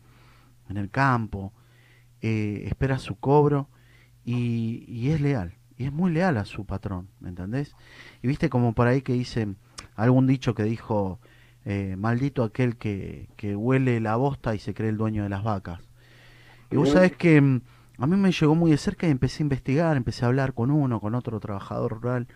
en 0.69 0.77
el 0.77 0.89
campo, 0.89 1.53
eh, 2.21 2.63
espera 2.67 2.99
su 2.99 3.15
cobro 3.15 3.69
y, 4.25 4.83
y 4.87 5.11
es 5.11 5.21
leal, 5.21 5.55
y 5.77 5.85
es 5.85 5.93
muy 5.93 6.11
leal 6.11 6.37
a 6.37 6.45
su 6.45 6.65
patrón, 6.65 7.07
¿me 7.19 7.29
entendés? 7.29 7.75
Y 8.21 8.27
viste 8.27 8.49
como 8.49 8.73
por 8.73 8.87
ahí 8.87 9.01
que 9.01 9.13
dice 9.13 9.55
algún 9.95 10.27
dicho 10.27 10.53
que 10.53 10.63
dijo, 10.63 11.19
eh, 11.63 11.95
maldito 11.97 12.43
aquel 12.43 12.75
que, 12.75 13.29
que 13.37 13.55
huele 13.55 13.99
la 14.01 14.15
bosta 14.17 14.53
y 14.53 14.59
se 14.59 14.73
cree 14.73 14.89
el 14.89 14.97
dueño 14.97 15.23
de 15.23 15.29
las 15.29 15.43
vacas. 15.43 15.79
Y 16.71 16.75
vos 16.75 16.89
sabés 16.89 17.15
que 17.15 17.39
mm, 17.39 17.61
a 17.99 18.07
mí 18.07 18.17
me 18.17 18.31
llegó 18.31 18.55
muy 18.55 18.71
de 18.71 18.77
cerca 18.77 19.07
y 19.07 19.11
empecé 19.11 19.43
a 19.43 19.45
investigar, 19.45 19.95
empecé 19.95 20.25
a 20.25 20.29
hablar 20.29 20.53
con 20.53 20.71
uno, 20.71 20.99
con 20.99 21.15
otro 21.15 21.39
trabajador 21.39 22.01
rural, 22.01 22.27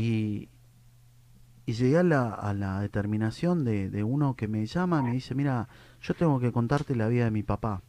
y, 0.00 0.48
y 1.66 1.72
llegué 1.74 1.98
a 1.98 2.02
la, 2.02 2.80
determinación 2.80 3.64
de, 3.64 3.90
de 3.90 4.02
uno 4.02 4.34
que 4.34 4.48
me 4.48 4.64
llama 4.64 5.00
y 5.00 5.02
me 5.02 5.12
dice, 5.12 5.34
mira, 5.34 5.68
yo 6.00 6.14
tengo 6.14 6.40
que 6.40 6.52
contarte 6.52 6.96
la 6.96 7.06
vida 7.08 7.24
de 7.24 7.30
mi 7.30 7.42
papá. 7.42 7.82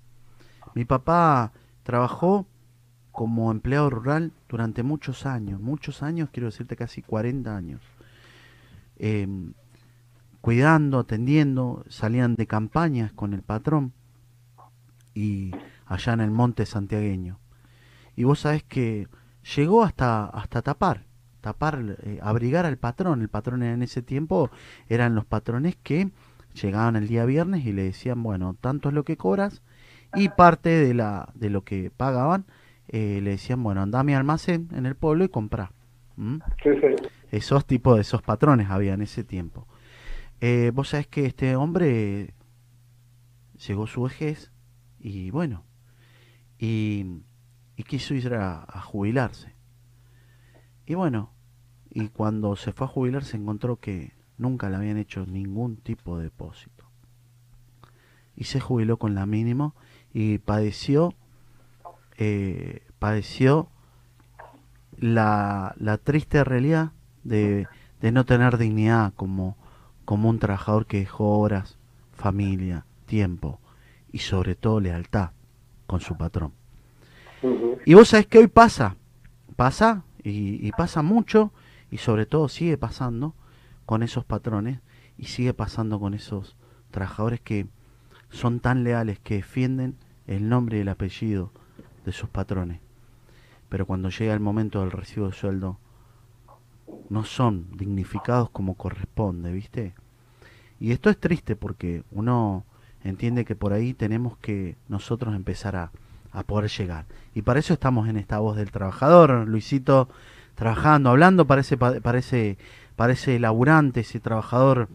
Mi 0.75 0.83
papá 0.83 1.53
trabajó 1.83 2.47
como 3.13 3.49
empleado 3.49 3.89
rural 3.89 4.33
durante 4.49 4.83
muchos 4.83 5.25
años, 5.25 5.61
muchos 5.61 6.03
años, 6.03 6.29
quiero 6.33 6.47
decirte 6.47 6.75
casi 6.75 7.01
40 7.01 7.55
años. 7.55 7.81
Em, 8.97 9.53
cuidando, 10.41 10.99
atendiendo, 10.99 11.85
salían 11.87 12.35
de 12.35 12.45
campañas 12.45 13.13
con 13.13 13.33
el 13.33 13.41
patrón 13.41 13.93
y 15.13 15.51
allá 15.85 16.11
en 16.11 16.19
el 16.19 16.31
monte 16.31 16.65
santiagueño. 16.65 17.39
Y 18.17 18.25
vos 18.25 18.41
sabés 18.41 18.63
que 18.63 19.07
llegó 19.55 19.83
hasta, 19.83 20.25
hasta 20.25 20.61
tapar, 20.61 21.05
tapar, 21.41 21.97
eh, 22.03 22.19
abrigar 22.21 22.65
al 22.65 22.77
patrón. 22.77 23.21
El 23.21 23.29
patrón 23.29 23.63
en 23.63 23.81
ese 23.81 24.01
tiempo 24.01 24.49
eran 24.87 25.15
los 25.15 25.25
patrones 25.25 25.75
que 25.75 26.09
llegaban 26.53 26.95
el 26.95 27.07
día 27.07 27.25
viernes 27.25 27.65
y 27.65 27.73
le 27.73 27.83
decían, 27.83 28.23
bueno, 28.23 28.55
tanto 28.59 28.89
es 28.89 28.95
lo 28.95 29.03
que 29.03 29.17
cobras 29.17 29.61
y 30.15 30.29
parte 30.29 30.69
de, 30.69 30.93
la, 30.93 31.29
de 31.35 31.49
lo 31.49 31.63
que 31.63 31.91
pagaban 31.91 32.45
eh, 32.87 33.21
le 33.21 33.31
decían, 33.31 33.63
bueno, 33.63 33.81
anda 33.81 34.01
a 34.01 34.03
mi 34.03 34.13
almacén 34.13 34.67
en 34.73 34.85
el 34.85 34.95
pueblo 34.95 35.23
y 35.23 35.29
comprá. 35.29 35.71
¿Mm? 36.17 36.37
Sí, 36.61 36.69
sí. 36.81 37.07
Esos 37.31 37.65
tipos 37.65 37.95
de 37.95 38.01
esos 38.01 38.21
patrones 38.21 38.69
había 38.69 38.93
en 38.93 39.01
ese 39.01 39.23
tiempo. 39.23 39.67
Eh, 40.41 40.71
vos 40.73 40.89
sabés 40.89 41.07
que 41.07 41.25
este 41.25 41.55
hombre 41.55 42.33
llegó 43.65 43.87
su 43.87 44.03
vejez 44.03 44.51
y 44.99 45.31
bueno, 45.31 45.63
y, 46.59 47.21
y 47.77 47.83
quiso 47.83 48.13
ir 48.13 48.33
a, 48.33 48.63
a 48.67 48.81
jubilarse. 48.81 49.53
Y 50.91 50.93
bueno, 50.93 51.31
y 51.89 52.09
cuando 52.09 52.57
se 52.57 52.73
fue 52.73 52.85
a 52.85 52.89
jubilar 52.89 53.23
se 53.23 53.37
encontró 53.37 53.77
que 53.77 54.11
nunca 54.37 54.69
le 54.69 54.75
habían 54.75 54.97
hecho 54.97 55.25
ningún 55.25 55.77
tipo 55.77 56.17
de 56.17 56.25
depósito. 56.25 56.83
Y 58.35 58.43
se 58.43 58.59
jubiló 58.59 58.97
con 58.97 59.15
la 59.15 59.25
mínima 59.25 59.73
y 60.13 60.39
padeció, 60.39 61.13
eh, 62.17 62.85
padeció 62.99 63.69
la, 64.97 65.75
la 65.77 65.97
triste 65.97 66.43
realidad 66.43 66.91
de, 67.23 67.69
de 68.01 68.11
no 68.11 68.25
tener 68.25 68.57
dignidad 68.57 69.13
como, 69.15 69.55
como 70.03 70.27
un 70.27 70.39
trabajador 70.39 70.87
que 70.87 70.99
dejó 70.99 71.39
horas, 71.39 71.77
familia, 72.11 72.85
tiempo 73.05 73.61
y 74.11 74.17
sobre 74.17 74.55
todo 74.55 74.81
lealtad 74.81 75.29
con 75.87 76.01
su 76.01 76.17
patrón. 76.17 76.51
Y 77.85 77.93
vos 77.93 78.09
sabés 78.09 78.27
que 78.27 78.39
hoy 78.39 78.47
pasa, 78.47 78.97
pasa 79.55 80.03
y, 80.23 80.65
y 80.65 80.71
pasa 80.71 81.01
mucho 81.01 81.51
y 81.89 81.97
sobre 81.97 82.25
todo 82.25 82.49
sigue 82.49 82.77
pasando 82.77 83.35
con 83.85 84.03
esos 84.03 84.25
patrones 84.25 84.79
y 85.17 85.25
sigue 85.25 85.53
pasando 85.53 85.99
con 85.99 86.13
esos 86.13 86.55
trabajadores 86.91 87.41
que 87.41 87.67
son 88.29 88.59
tan 88.59 88.83
leales 88.83 89.19
que 89.19 89.35
defienden 89.35 89.95
el 90.27 90.47
nombre 90.49 90.77
y 90.77 90.81
el 90.81 90.89
apellido 90.89 91.51
de 92.05 92.11
sus 92.11 92.29
patrones. 92.29 92.79
Pero 93.69 93.85
cuando 93.85 94.09
llega 94.09 94.33
el 94.33 94.39
momento 94.39 94.81
del 94.81 94.91
recibo 94.91 95.27
de 95.27 95.33
sueldo, 95.33 95.77
no 97.09 97.23
son 97.23 97.67
dignificados 97.77 98.49
como 98.49 98.75
corresponde, 98.75 99.51
¿viste? 99.51 99.93
Y 100.79 100.91
esto 100.91 101.09
es 101.09 101.17
triste 101.17 101.55
porque 101.55 102.03
uno 102.11 102.65
entiende 103.03 103.45
que 103.45 103.55
por 103.55 103.73
ahí 103.73 103.93
tenemos 103.93 104.37
que 104.37 104.77
nosotros 104.87 105.35
empezar 105.35 105.75
a, 105.75 105.91
a 106.31 106.43
poder 106.43 106.69
llegar. 106.69 107.05
Y 107.33 107.41
para 107.41 107.59
eso 107.59 107.73
estamos 107.73 108.07
en 108.07 108.17
esta 108.17 108.39
voz 108.39 108.55
del 108.55 108.71
trabajador, 108.71 109.47
Luisito, 109.47 110.09
trabajando, 110.55 111.09
hablando, 111.09 111.45
parece, 111.45 111.77
parece, 111.77 112.57
parece 112.95 113.39
laburante, 113.39 114.01
ese 114.01 114.19
trabajador 114.19 114.89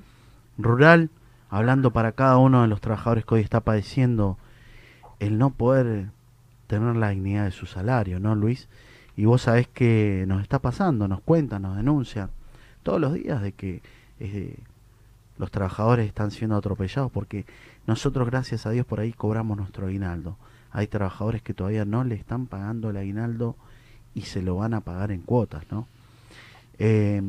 rural, 0.58 1.10
hablando 1.48 1.90
para 1.90 2.12
cada 2.12 2.38
uno 2.38 2.62
de 2.62 2.68
los 2.68 2.80
trabajadores 2.80 3.24
que 3.24 3.34
hoy 3.34 3.40
está 3.40 3.60
padeciendo 3.60 4.38
el 5.18 5.38
no 5.38 5.50
poder 5.50 6.10
tener 6.66 6.96
la 6.96 7.10
dignidad 7.10 7.44
de 7.44 7.50
su 7.52 7.66
salario, 7.66 8.20
¿no, 8.20 8.34
Luis? 8.34 8.68
Y 9.16 9.24
vos 9.24 9.42
sabés 9.42 9.66
que 9.68 10.24
nos 10.26 10.42
está 10.42 10.58
pasando, 10.58 11.08
nos 11.08 11.20
cuentan, 11.20 11.62
nos 11.62 11.76
denuncian 11.76 12.30
todos 12.82 13.00
los 13.00 13.14
días 13.14 13.40
de 13.40 13.52
que 13.52 13.82
los 15.38 15.50
trabajadores 15.50 16.06
están 16.06 16.30
siendo 16.30 16.56
atropellados 16.56 17.10
porque 17.10 17.46
nosotros, 17.86 18.26
gracias 18.26 18.66
a 18.66 18.70
Dios, 18.70 18.84
por 18.84 19.00
ahí 19.00 19.12
cobramos 19.12 19.56
nuestro 19.56 19.86
aguinaldo. 19.86 20.36
Hay 20.76 20.88
trabajadores 20.88 21.40
que 21.40 21.54
todavía 21.54 21.86
no 21.86 22.04
le 22.04 22.16
están 22.16 22.48
pagando 22.48 22.90
el 22.90 22.98
aguinaldo 22.98 23.56
y 24.14 24.22
se 24.22 24.42
lo 24.42 24.56
van 24.56 24.74
a 24.74 24.82
pagar 24.82 25.10
en 25.10 25.22
cuotas, 25.22 25.64
¿no? 25.70 25.88
Eh, 26.78 27.22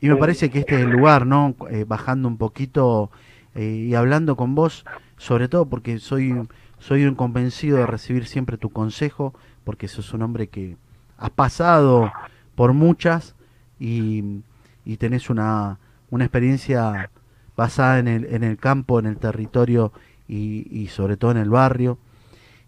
y 0.00 0.08
me 0.08 0.14
parece 0.14 0.50
que 0.50 0.60
este 0.60 0.76
es 0.76 0.82
el 0.82 0.90
lugar, 0.90 1.26
¿no? 1.26 1.56
Eh, 1.68 1.84
bajando 1.84 2.28
un 2.28 2.36
poquito 2.36 3.10
eh, 3.56 3.86
y 3.88 3.94
hablando 3.96 4.36
con 4.36 4.54
vos, 4.54 4.84
sobre 5.16 5.48
todo 5.48 5.66
porque 5.66 5.98
soy, 5.98 6.32
soy 6.78 7.06
un 7.06 7.16
convencido 7.16 7.78
de 7.78 7.86
recibir 7.86 8.24
siempre 8.24 8.56
tu 8.56 8.70
consejo, 8.70 9.34
porque 9.64 9.88
sos 9.88 10.14
un 10.14 10.22
hombre 10.22 10.46
que 10.46 10.76
has 11.18 11.30
pasado 11.30 12.12
por 12.54 12.72
muchas 12.72 13.34
y, 13.80 14.42
y 14.84 14.96
tenés 14.98 15.28
una, 15.28 15.80
una 16.10 16.24
experiencia 16.24 17.10
basada 17.56 17.98
en 17.98 18.06
el, 18.06 18.26
en 18.26 18.44
el 18.44 18.58
campo, 18.58 19.00
en 19.00 19.06
el 19.06 19.16
territorio 19.16 19.90
y, 20.28 20.68
y 20.70 20.86
sobre 20.86 21.16
todo 21.16 21.32
en 21.32 21.38
el 21.38 21.50
barrio. 21.50 21.98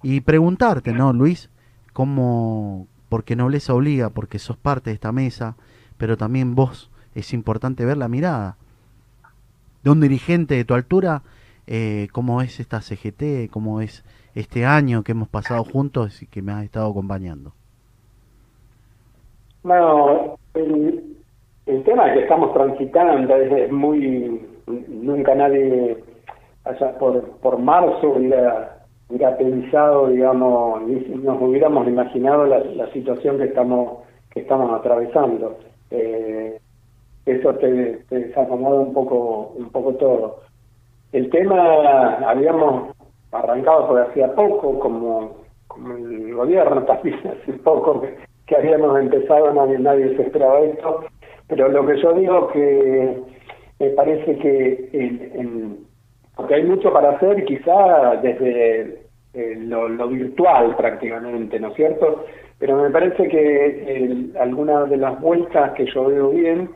Y 0.03 0.21
preguntarte, 0.21 0.93
¿no, 0.93 1.13
Luis? 1.13 1.51
¿Cómo, 1.93 2.87
porque 3.09 3.37
nobleza 3.37 3.75
obliga, 3.75 4.11
porque 4.11 4.39
sos 4.39 4.57
parte 4.57 4.91
de 4.91 4.95
esta 4.95 5.13
mesa, 5.13 5.57
pero 5.97 6.17
también 6.17 6.55
vos 6.55 6.91
es 7.15 7.33
importante 7.33 7.85
ver 7.85 7.97
la 7.97 8.09
mirada 8.09 8.57
de 9.83 9.91
un 9.91 10.01
dirigente 10.01 10.55
de 10.55 10.65
tu 10.65 10.75
altura, 10.75 11.23
eh, 11.67 12.09
cómo 12.13 12.43
es 12.43 12.61
esta 12.61 12.81
CGT, 12.81 13.51
cómo 13.51 13.81
es 13.81 14.05
este 14.35 14.65
año 14.65 15.03
que 15.03 15.13
hemos 15.13 15.29
pasado 15.29 15.65
juntos 15.65 16.23
y 16.23 16.27
que 16.27 16.43
me 16.43 16.53
has 16.53 16.65
estado 16.65 16.91
acompañando. 16.91 17.53
No, 19.65 20.39
el, 20.55 21.17
el 21.67 21.85
tema 21.85 22.13
que 22.13 22.21
estamos 22.21 22.53
transitando 22.55 23.37
es, 23.37 23.53
es 23.53 23.73
muy. 23.73 24.47
Nunca 24.67 25.35
nadie, 25.35 26.03
allá 26.65 26.99
por, 26.99 27.23
por 27.39 27.59
marzo, 27.59 28.11
hubiera, 28.11 28.78
pensado, 29.39 30.09
digamos, 30.09 30.83
ni 30.83 31.01
nos 31.17 31.41
hubiéramos 31.41 31.89
imaginado 31.89 32.47
la, 32.47 32.93
situación 32.93 33.39
que 33.39 33.45
estamos 33.45 34.05
que 34.31 34.41
estamos 34.41 34.71
atravesando. 34.79 35.57
Eh, 35.91 36.59
eso 37.25 37.55
te, 37.55 38.05
desacomoda 38.11 38.81
un 38.81 38.93
poco, 38.93 39.53
un 39.57 39.71
poco 39.71 39.95
todo. 39.95 40.41
El 41.13 41.31
tema, 41.31 42.17
habíamos 42.29 42.95
arrancado 43.33 43.89
por 43.89 44.01
hacía 44.01 44.35
poco, 44.35 44.79
como, 44.79 45.37
como 45.67 45.97
el 45.97 46.35
gobierno 46.35 46.83
también 46.87 47.19
hace 47.27 47.53
poco 47.55 48.03
que, 48.47 48.57
habíamos 48.57 48.99
empezado, 48.99 49.53
nadie, 49.53 49.79
nadie 49.79 50.17
se 50.17 50.23
esperaba 50.23 50.61
esto, 50.61 51.05
pero 51.49 51.69
lo 51.69 51.87
que 51.87 52.01
yo 52.01 52.13
digo 52.15 52.49
que 52.49 53.23
me 53.79 53.91
parece 53.91 54.39
que 54.39 54.89
en- 54.93 55.88
porque 56.39 56.55
hay 56.55 56.63
mucho 56.63 56.93
para 56.93 57.11
hacer 57.11 57.45
quizá 57.45 58.15
desde 58.23 59.01
eh, 59.35 59.57
lo, 59.59 59.89
virtual 60.09 60.77
prácticamente, 60.77 61.59
¿no 61.59 61.69
es 61.71 61.75
cierto? 61.75 62.25
Pero 62.61 62.77
me 62.81 62.91
parece 62.91 63.27
que 63.29 64.31
algunas 64.41 64.89
de 64.89 64.99
las 64.99 65.21
vueltas 65.21 65.73
que 65.73 65.85
yo 65.87 66.07
veo 66.07 66.31
bien, 66.31 66.71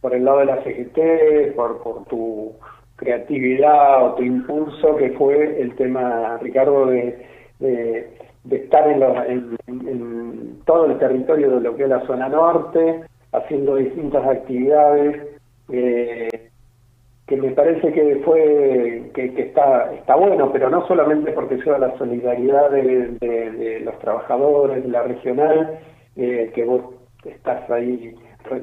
por 0.00 0.14
el 0.14 0.24
lado 0.24 0.38
de 0.38 0.44
la 0.46 0.62
CGT, 0.62 1.56
por, 1.56 1.82
por 1.82 2.04
tu 2.04 2.52
creatividad 2.94 4.06
o 4.06 4.14
tu 4.14 4.22
impulso, 4.22 4.94
que 4.96 5.10
fue 5.10 5.60
el 5.60 5.74
tema, 5.74 6.38
Ricardo, 6.40 6.86
de, 6.86 7.18
de, 7.58 8.06
estar 8.50 8.88
en- 8.88 9.56
en 9.66 10.60
todo 10.64 10.86
el 10.86 10.98
territorio 10.98 11.50
de 11.56 11.60
lo 11.60 11.76
que 11.76 11.82
es 11.84 11.88
la 11.88 12.06
zona 12.06 12.28
norte, 12.28 13.00
haciendo 13.32 13.74
distintas 13.74 14.24
actividades. 14.26 15.26
eh, 15.72 16.47
que 17.28 17.36
me 17.36 17.50
parece 17.50 17.92
que 17.92 18.16
fue 18.24 19.10
que, 19.14 19.34
que 19.34 19.42
está 19.42 19.92
está 19.92 20.16
bueno 20.16 20.50
pero 20.50 20.70
no 20.70 20.86
solamente 20.88 21.30
porque 21.32 21.62
sea 21.62 21.78
la 21.78 21.96
solidaridad 21.98 22.70
de, 22.70 23.82
los 23.84 23.98
trabajadores 23.98 24.82
de 24.82 24.88
la 24.88 25.02
regional 25.02 25.78
eh, 26.16 26.50
que 26.54 26.64
vos 26.64 26.82
estás 27.24 27.70
ahí 27.70 28.14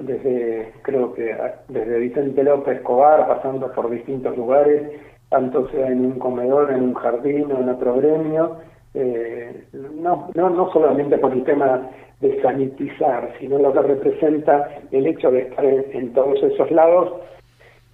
desde 0.01 0.73
creo 0.81 1.13
que 1.13 1.35
desde 1.69 1.99
Vicente 1.99 2.43
López 2.43 2.77
Escobar 2.77 3.27
pasando 3.27 3.71
por 3.71 3.89
distintos 3.91 4.35
lugares 4.35 4.99
tanto 5.29 5.69
sea 5.69 5.87
en 5.87 6.03
un 6.03 6.17
comedor 6.17 6.71
en 6.71 6.81
un 6.81 6.93
jardín 6.95 7.51
o 7.51 7.59
en 7.59 7.69
otro 7.69 7.97
gremio 7.97 8.57
eh, 8.95 9.63
no, 9.73 10.29
no 10.33 10.49
no 10.49 10.71
solamente 10.71 11.19
por 11.19 11.31
el 11.33 11.43
tema 11.43 11.87
de 12.19 12.41
sanitizar 12.41 13.29
sino 13.39 13.59
lo 13.59 13.71
que 13.73 13.81
representa 13.81 14.69
el 14.91 15.05
hecho 15.05 15.29
de 15.29 15.41
estar 15.41 15.63
en 15.65 16.13
todos 16.13 16.41
esos 16.41 16.71
lados 16.71 17.13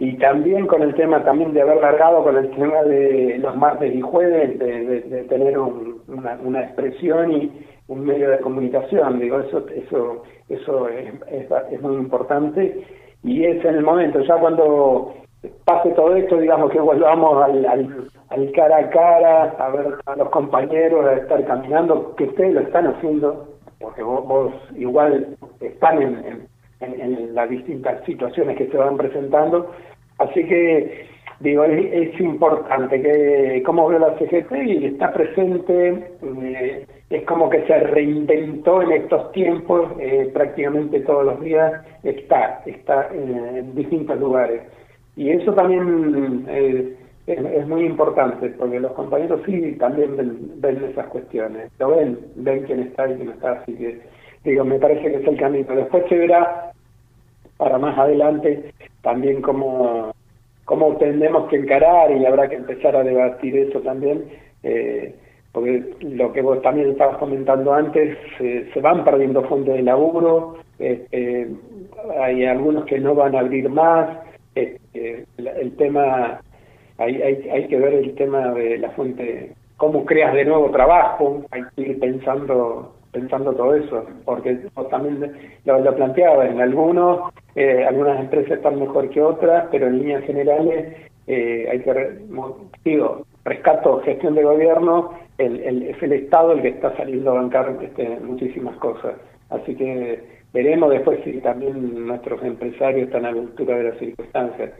y 0.03 0.17
también 0.17 0.65
con 0.65 0.81
el 0.81 0.95
tema 0.95 1.23
también 1.23 1.53
de 1.53 1.61
haber 1.61 1.77
largado 1.79 2.23
con 2.23 2.35
el 2.35 2.49
tema 2.51 2.81
de 2.81 3.37
los 3.37 3.55
martes 3.55 3.93
y 3.93 4.01
jueves 4.01 4.57
de, 4.57 5.25
tener 5.29 5.59
un- 5.59 6.01
una, 6.07 6.39
una 6.43 6.63
expresión 6.63 7.31
y 7.31 7.51
un 7.87 8.03
medio 8.03 8.31
de 8.31 8.39
comunicación 8.39 9.19
digo 9.19 9.39
eso 9.39 9.63
eso 9.83 10.23
eso 10.49 10.89
es, 10.89 11.13
es, 11.71 11.81
muy 11.81 11.97
importante 11.97 12.83
y 13.23 13.45
es 13.45 13.63
en 13.63 13.75
el 13.75 13.83
momento 13.83 14.21
ya 14.21 14.37
cuando 14.37 15.13
pase 15.65 15.91
todo 15.91 16.15
esto 16.15 16.37
digamos 16.37 16.71
que 16.71 16.79
volvamos 16.79 17.43
al, 17.43 17.63
al, 17.67 18.51
cara 18.53 18.77
a 18.77 18.89
cara 18.89 19.43
a 19.59 19.69
ver 19.69 19.87
a 20.07 20.15
los 20.15 20.29
compañeros 20.29 21.05
a 21.05 21.13
estar 21.13 21.45
caminando 21.45 22.15
que 22.15 22.23
ustedes 22.23 22.53
lo 22.55 22.61
están 22.61 22.87
haciendo 22.87 23.27
porque 23.79 24.01
vos, 24.01 24.27
vos 24.27 24.53
igual 24.75 25.37
están 25.59 26.01
en, 26.01 26.47
en 26.81 27.35
las 27.35 27.49
distintas 27.49 28.03
situaciones 28.05 28.57
que 28.57 28.67
se 28.67 28.77
van 28.77 28.97
presentando. 28.97 29.69
Así 30.21 30.43
que, 30.45 31.07
digo, 31.39 31.63
es, 31.63 32.19
importante 32.19 33.01
que, 33.01 33.63
como 33.65 33.87
veo 33.87 33.99
la 33.99 34.17
CGT 34.17 34.51
y 34.65 34.85
está 34.85 35.11
presente, 35.11 36.03
eh, 36.43 36.85
es 37.09 37.23
como 37.23 37.49
que 37.49 37.65
se 37.65 37.79
reinventó 37.79 38.81
en 38.83 38.91
estos 38.91 39.31
tiempos, 39.31 39.91
eh, 39.99 40.29
prácticamente 40.33 40.99
todos 41.01 41.25
los 41.25 41.41
días 41.41 41.73
está, 42.03 42.61
está 42.65 43.09
en, 43.13 43.57
en 43.57 43.75
distintos 43.75 44.19
lugares. 44.19 44.61
Y 45.15 45.29
eso 45.31 45.53
también 45.53 46.45
eh, 46.47 46.95
es, 47.27 47.39
es 47.39 47.67
muy 47.67 47.85
importante, 47.85 48.49
porque 48.49 48.79
los 48.79 48.91
compañeros 48.93 49.41
sí 49.45 49.75
también 49.79 50.15
ven, 50.17 50.37
ven 50.61 50.83
esas 50.83 51.07
cuestiones, 51.07 51.71
lo 51.79 51.95
ven, 51.95 52.19
ven 52.35 52.63
quién 52.63 52.81
está 52.81 53.09
y 53.09 53.15
quién 53.15 53.25
no 53.27 53.33
está, 53.33 53.51
así 53.53 53.73
que 53.73 53.99
digo, 54.43 54.65
me 54.65 54.79
parece 54.79 55.01
que 55.01 55.17
es 55.17 55.27
el 55.27 55.37
camino. 55.37 55.75
Después 55.75 56.03
se 56.09 56.15
verá 56.15 56.71
para 57.57 57.77
más 57.77 57.97
adelante 57.97 58.73
también 59.01 59.41
cómo, 59.41 60.10
cómo 60.71 60.95
tendremos 60.95 61.49
que 61.49 61.57
encarar 61.57 62.09
y 62.11 62.25
habrá 62.25 62.47
que 62.47 62.55
empezar 62.55 62.95
a 62.95 63.03
debatir 63.03 63.57
eso 63.57 63.81
también, 63.81 64.23
eh, 64.63 65.13
porque 65.51 65.83
lo 65.99 66.31
que 66.31 66.41
vos 66.41 66.61
también 66.61 66.91
estabas 66.91 67.17
comentando 67.17 67.73
antes, 67.73 68.17
se 68.37 68.79
van 68.79 69.03
perdiendo 69.03 69.43
fuentes 69.49 69.73
de 69.73 69.81
laburo, 69.81 70.59
eh, 70.79 71.49
hay 72.21 72.45
algunos 72.45 72.85
que 72.85 73.01
no 73.01 73.13
van 73.13 73.35
a 73.35 73.41
abrir 73.41 73.67
más, 73.69 74.17
el, 74.55 74.79
el 75.35 75.75
tema, 75.75 76.39
hay, 76.97 77.21
hay, 77.21 77.49
hay 77.49 77.67
que 77.67 77.77
ver 77.77 77.93
el 77.93 78.15
tema 78.15 78.53
de 78.53 78.77
la 78.77 78.91
fuente, 78.91 79.51
cómo 79.75 80.05
creas 80.05 80.33
de 80.33 80.45
nuevo 80.45 80.71
trabajo, 80.71 81.43
hay 81.51 81.63
que 81.75 81.81
ir 81.81 81.99
pensando 81.99 82.95
pensando 83.11 83.53
todo 83.53 83.75
eso, 83.75 84.05
porque 84.25 84.57
también 84.89 85.31
lo, 85.65 85.95
planteaba, 85.95 86.47
en 86.47 86.61
algunos, 86.61 87.31
eh, 87.55 87.85
algunas 87.87 88.19
empresas 88.19 88.53
están 88.53 88.79
mejor 88.79 89.09
que 89.09 89.21
otras, 89.21 89.67
pero 89.71 89.87
en 89.87 89.99
líneas 89.99 90.23
generales 90.25 90.95
eh, 91.27 91.67
hay 91.71 91.79
que, 91.79 92.19
digo, 92.83 93.25
rescato 93.45 94.01
gestión 94.01 94.35
de 94.35 94.43
gobierno 94.43 95.11
el, 95.37 95.59
el- 95.61 95.83
es 95.83 96.01
el 96.03 96.13
Estado 96.13 96.53
el 96.53 96.61
que 96.61 96.69
está 96.69 96.95
saliendo 96.97 97.31
a 97.31 97.35
bancar 97.35 97.75
este, 97.81 98.19
muchísimas 98.21 98.75
cosas. 98.77 99.15
Así 99.49 99.75
que 99.75 100.19
veremos 100.53 100.89
después 100.91 101.19
si 101.23 101.33
también 101.41 102.05
nuestros 102.07 102.43
empresarios 102.43 103.07
están 103.07 103.25
a 103.25 103.31
la 103.31 103.41
altura 103.41 103.77
de 103.77 103.83
las 103.85 103.97
circunstancias. 103.97 104.71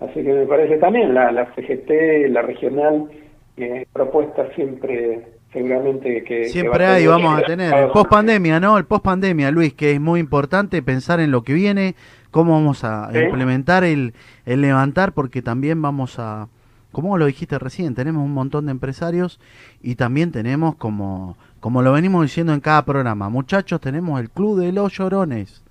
Así 0.00 0.22
que 0.22 0.32
me 0.32 0.46
parece 0.46 0.78
también 0.78 1.14
la, 1.14 1.32
la 1.32 1.46
CGT, 1.54 2.28
la 2.30 2.42
regional, 2.42 3.08
eh, 3.56 3.84
propuestas 3.92 4.48
siempre, 4.54 5.20
seguramente 5.52 6.22
que... 6.24 6.42
que 6.42 6.48
Siempre 6.48 6.84
va 6.84 6.92
hay, 6.94 7.04
tener 7.04 7.08
vamos 7.10 7.38
a 7.38 7.42
tener. 7.42 7.74
El 7.74 7.90
post 7.90 8.10
pandemia, 8.10 8.60
¿no? 8.60 8.78
El 8.78 8.84
post 8.84 9.04
pandemia, 9.04 9.50
Luis, 9.50 9.72
que 9.74 9.92
es 9.92 10.00
muy 10.00 10.20
importante 10.20 10.82
pensar 10.82 11.20
en 11.20 11.30
lo 11.30 11.42
que 11.42 11.52
viene, 11.54 11.94
cómo 12.30 12.52
vamos 12.52 12.84
a 12.84 13.10
Sí. 13.12 13.18
implementar 13.18 13.84
el, 13.84 14.14
el 14.46 14.60
levantar, 14.60 15.12
porque 15.12 15.42
también 15.42 15.80
vamos 15.80 16.18
a, 16.18 16.48
como 16.92 17.16
lo 17.18 17.26
dijiste 17.26 17.58
recién, 17.58 17.94
tenemos 17.94 18.24
un 18.24 18.32
montón 18.34 18.66
de 18.66 18.72
empresarios 18.72 19.40
y 19.82 19.94
también 19.94 20.32
tenemos, 20.32 20.74
como, 20.76 21.36
como 21.60 21.82
lo 21.82 21.92
venimos 21.92 22.22
diciendo 22.22 22.52
en 22.52 22.60
cada 22.60 22.84
programa, 22.84 23.28
muchachos, 23.28 23.80
tenemos 23.80 24.20
el 24.20 24.30
Club 24.30 24.58
de 24.60 24.72
los 24.72 24.92
Llorones. 24.92 25.62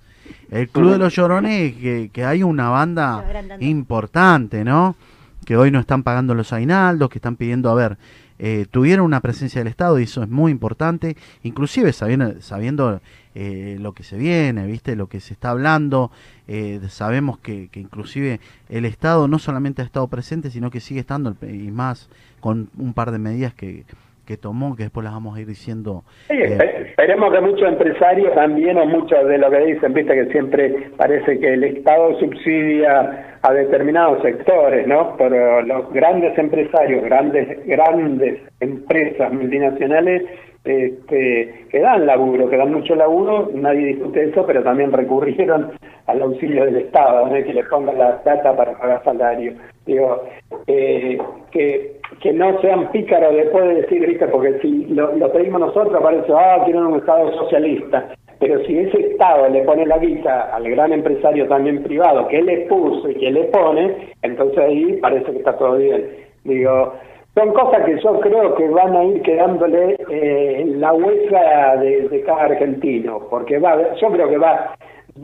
El 0.50 0.68
Club 0.68 0.92
de 0.92 0.98
los 0.98 1.14
Llorones, 1.14 1.74
que, 1.76 2.10
que 2.12 2.24
hay 2.24 2.42
una 2.42 2.68
banda 2.68 3.24
importante, 3.60 4.64
¿no? 4.64 4.94
Que 5.44 5.56
hoy 5.56 5.70
no 5.70 5.78
están 5.80 6.02
pagando 6.02 6.34
los 6.34 6.52
aguinaldos, 6.52 7.08
que 7.08 7.18
están 7.18 7.36
pidiendo, 7.36 7.70
a 7.70 7.74
ver, 7.74 7.96
eh, 8.38 8.66
tuvieron 8.70 9.04
una 9.06 9.20
presencia 9.20 9.60
del 9.60 9.68
Estado 9.68 9.98
y 9.98 10.04
eso 10.04 10.22
es 10.22 10.28
muy 10.28 10.52
importante, 10.52 11.16
inclusive 11.42 11.92
sabiendo, 11.92 12.40
sabiendo 12.40 13.00
eh, 13.34 13.78
lo 13.80 13.92
que 13.92 14.02
se 14.02 14.16
viene, 14.18 14.66
viste, 14.66 14.94
lo 14.94 15.06
que 15.08 15.20
se 15.20 15.32
está 15.32 15.50
hablando, 15.50 16.10
eh, 16.46 16.78
sabemos 16.88 17.38
que, 17.38 17.68
que 17.68 17.80
inclusive 17.80 18.40
el 18.68 18.84
Estado 18.84 19.26
no 19.26 19.38
solamente 19.38 19.80
ha 19.82 19.84
estado 19.86 20.06
presente, 20.08 20.50
sino 20.50 20.70
que 20.70 20.80
sigue 20.80 21.00
estando, 21.00 21.34
y 21.42 21.70
más 21.70 22.10
con 22.40 22.68
un 22.78 22.92
par 22.92 23.10
de 23.10 23.18
medidas 23.18 23.54
que, 23.54 23.84
que 24.26 24.36
tomó, 24.36 24.76
que 24.76 24.82
después 24.84 25.02
las 25.02 25.14
vamos 25.14 25.36
a 25.36 25.40
ir 25.40 25.46
diciendo. 25.46 26.04
Sí, 26.28 26.34
eh, 26.36 26.58
espe- 26.58 26.86
esperemos 26.90 27.32
que 27.32 27.40
muchos 27.40 27.66
empresarios 27.66 28.34
también, 28.34 28.76
o 28.76 28.86
muchos 28.86 29.26
de 29.26 29.38
lo 29.38 29.50
que 29.50 29.58
dicen, 29.72 29.94
viste 29.94 30.14
que 30.14 30.30
siempre 30.30 30.90
parece 30.96 31.40
que 31.40 31.54
el 31.54 31.64
Estado 31.64 32.18
subsidia 32.20 33.27
a 33.42 33.52
determinados 33.52 34.22
sectores, 34.22 34.86
¿no? 34.86 35.14
Pero 35.16 35.62
los 35.62 35.92
grandes 35.92 36.36
empresarios, 36.38 37.04
grandes 37.04 37.64
grandes 37.66 38.40
empresas 38.60 39.32
multinacionales 39.32 40.22
este, 40.64 41.66
que 41.70 41.80
dan 41.80 42.06
laburo, 42.06 42.50
que 42.50 42.56
dan 42.56 42.72
mucho 42.72 42.94
laburo, 42.94 43.50
nadie 43.54 43.86
discute 43.86 44.24
eso, 44.24 44.44
pero 44.44 44.62
también 44.62 44.92
recurrieron 44.92 45.72
al 46.06 46.22
auxilio 46.22 46.64
del 46.64 46.76
Estado, 46.76 47.26
¿no? 47.26 47.32
que 47.32 47.54
le 47.54 47.64
pongan 47.64 47.98
la 47.98 48.22
plata 48.22 48.56
para 48.56 48.72
pagar 48.78 49.02
salario. 49.04 49.54
Digo, 49.86 50.24
eh, 50.66 51.18
que, 51.50 51.96
que 52.20 52.32
no 52.32 52.60
sean 52.60 52.90
pícaros 52.90 53.34
después 53.34 53.64
de 53.64 53.74
decir, 53.82 54.06
¿viste? 54.06 54.26
porque 54.28 54.58
si 54.60 54.86
lo, 54.86 55.14
lo 55.16 55.32
pedimos 55.32 55.60
nosotros 55.60 56.02
parece, 56.02 56.32
ah, 56.36 56.60
quieren 56.64 56.84
un 56.84 56.98
Estado 56.98 57.32
socialista. 57.38 58.08
Pero 58.40 58.62
si 58.64 58.78
ese 58.78 59.00
Estado 59.00 59.48
le 59.48 59.62
pone 59.62 59.84
la 59.86 59.98
guita 59.98 60.54
al 60.54 60.68
gran 60.70 60.92
empresario 60.92 61.48
también 61.48 61.82
privado, 61.82 62.28
que 62.28 62.40
le 62.40 62.66
puso 62.66 63.08
y 63.10 63.14
que 63.16 63.30
le 63.32 63.44
pone, 63.44 64.12
entonces 64.22 64.58
ahí 64.58 64.92
parece 65.02 65.32
que 65.32 65.38
está 65.38 65.56
todo 65.56 65.76
bien. 65.76 66.06
Digo, 66.44 66.94
son 67.34 67.52
cosas 67.52 67.84
que 67.84 67.98
yo 68.00 68.20
creo 68.20 68.54
que 68.54 68.68
van 68.68 68.96
a 68.96 69.04
ir 69.04 69.22
quedándole 69.22 69.96
eh, 70.10 70.60
en 70.60 70.80
la 70.80 70.92
huesa 70.92 71.76
de, 71.80 72.22
cada 72.24 72.44
argentino, 72.44 73.20
porque 73.28 73.58
va, 73.58 73.94
yo 73.96 74.08
creo 74.10 74.28
que 74.28 74.38
va, 74.38 74.74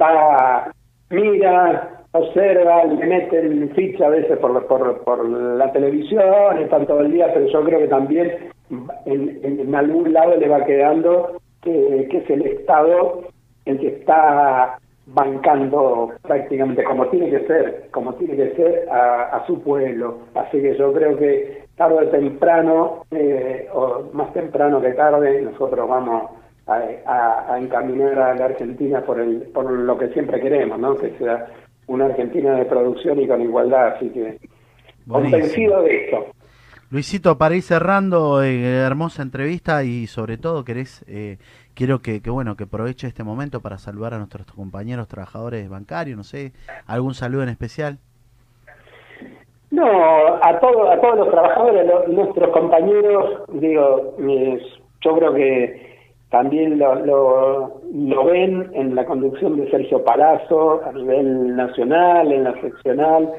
va, 0.01 0.73
mira, 1.11 1.91
observa, 2.13 2.85
le 2.85 3.07
meten 3.07 3.71
ficha 3.75 4.07
a 4.07 4.11
veces 4.11 4.39
por, 4.39 4.67
por, 4.67 4.99
por 5.05 5.29
la 5.29 5.71
televisión, 5.73 6.59
están 6.61 6.87
todo 6.87 7.01
el 7.01 7.13
día, 7.13 7.31
pero 7.33 7.47
yo 7.47 7.65
creo 7.65 7.79
que 7.81 7.89
también 7.89 8.33
en- 9.07 9.41
en 9.43 9.75
algún 9.75 10.13
lado 10.13 10.37
le 10.37 10.49
va 10.49 10.65
quedando 10.65 11.41
que, 11.65 12.09
que 12.11 12.19
es 12.19 12.31
el 12.31 12.47
Estado 12.47 13.23
el 13.67 13.79
que 13.81 13.89
está 13.89 14.79
bancando 15.07 16.13
prácticamente 16.23 16.83
como 16.85 17.07
tiene 17.09 17.31
que 17.31 17.47
ser, 17.47 17.89
como 17.91 18.15
tiene 18.15 18.37
que 18.37 18.55
ser 18.57 18.89
a, 18.91 19.37
a 19.37 19.47
su 19.47 19.61
pueblo. 19.63 20.19
Así 20.35 20.61
que 20.61 20.77
yo 20.77 20.93
creo 20.93 21.17
que 21.17 21.65
tarde 21.77 22.07
o 22.07 22.09
temprano, 22.11 23.05
eh, 23.11 23.67
o 23.73 24.05
más 24.13 24.33
temprano 24.33 24.81
que 24.81 24.93
tarde, 24.93 25.43
nosotros 25.43 25.89
vamos 25.89 26.31
a, 26.67 26.81
a- 27.07 27.55
a 27.55 27.59
encaminar 27.59 28.19
a 28.19 28.35
la 28.35 28.45
Argentina 28.47 29.03
por, 29.03 29.21
el, 29.21 29.43
por 29.55 29.71
lo 29.71 29.99
que 29.99 30.09
siempre 30.09 30.41
queremos, 30.41 30.79
¿no? 30.79 30.97
Que 30.97 31.11
sea 31.19 31.47
una 31.87 32.07
Argentina 32.07 32.55
de 32.57 32.65
producción 32.65 33.21
y 33.21 33.27
con 33.27 33.43
igualdad. 33.43 33.89
Así 33.97 34.09
que 34.11 34.39
Buenísimo. 35.07 35.41
convencido 35.41 35.83
de 35.83 36.05
esto. 36.05 36.27
Luisito, 36.95 37.37
para 37.39 37.57
ir 37.57 37.63
cerrando, 37.63 38.41
eh, 38.45 38.77
hermosa 38.87 39.23
entrevista 39.23 39.83
y 39.83 40.07
sobre 40.07 40.39
todo 40.39 40.65
querés, 40.65 41.05
eh, 41.09 41.39
quiero 41.75 41.99
que, 41.99 42.21
bueno 42.31 42.55
que 42.55 42.63
aproveche 42.65 43.09
este 43.09 43.25
momento 43.25 43.61
para 43.61 43.79
saludar 43.79 44.15
a 44.15 44.19
nuestros 44.19 44.47
compañeros 44.47 45.09
trabajadores 45.09 45.69
bancarios, 45.69 46.17
no 46.17 46.23
sé, 46.23 46.53
algún 46.87 47.15
saludo 47.15 47.43
en 47.43 47.49
especial. 47.49 47.99
No, 49.73 49.85
a, 50.41 50.61
todo, 50.61 50.89
a 50.89 51.01
todos 51.01 51.17
los 51.17 51.31
trabajadores, 51.33 51.85
lo- 51.85 52.07
nuestros 52.07 52.51
compañeros, 52.51 53.43
digo, 53.49 54.15
yo 55.01 55.17
creo 55.17 55.35
que 55.35 55.99
también 56.31 56.79
lo, 56.79 56.95
lo, 57.05 57.81
lo 57.93 58.25
ven 58.25 58.71
en 58.73 58.95
la 58.95 59.05
conducción 59.05 59.57
de 59.57 59.69
Sergio 59.69 60.05
Palazzo 60.05 60.81
a 60.87 60.93
nivel 60.93 61.57
nacional, 61.57 62.31
en 62.31 62.45
la 62.45 62.53
seccional. 62.61 63.33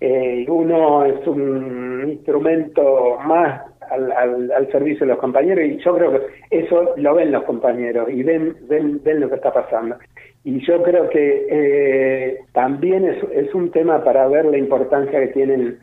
Eh, 0.00 0.44
uno 0.48 1.04
es 1.04 1.26
un 1.26 2.04
instrumento 2.08 3.18
más 3.24 3.62
al, 3.90 4.12
al, 4.12 4.52
al 4.52 4.70
servicio 4.70 5.00
de 5.00 5.12
los 5.12 5.18
compañeros 5.18 5.64
y 5.64 5.78
yo 5.78 5.94
creo 5.94 6.12
que 6.12 6.20
eso 6.50 6.92
lo 6.96 7.14
ven 7.14 7.32
los 7.32 7.44
compañeros 7.44 8.08
y 8.10 8.22
ven, 8.22 8.56
ven, 8.68 9.00
ven 9.02 9.20
lo 9.20 9.28
que 9.28 9.36
está 9.36 9.52
pasando. 9.52 9.96
Y 10.44 10.64
yo 10.66 10.82
creo 10.82 11.08
que 11.08 11.46
eh, 11.50 12.38
también 12.52 13.04
es, 13.04 13.16
es 13.32 13.54
un 13.54 13.70
tema 13.70 14.04
para 14.04 14.28
ver 14.28 14.44
la 14.44 14.58
importancia 14.58 15.18
que 15.18 15.28
tienen, 15.28 15.78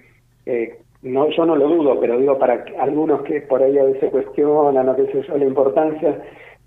eh, 0.45 0.77
no 1.01 1.29
yo 1.29 1.45
no 1.45 1.55
lo 1.55 1.67
dudo, 1.67 1.99
pero 1.99 2.17
digo 2.17 2.37
para 2.37 2.63
algunos 2.79 3.23
que 3.23 3.41
por 3.41 3.61
ahí 3.61 3.77
a 3.77 3.83
veces 3.83 4.09
cuestionan 4.11 4.87
o 4.87 4.95
qué 4.95 5.05
sé 5.07 5.21
yo, 5.27 5.37
la 5.37 5.45
importancia 5.45 6.17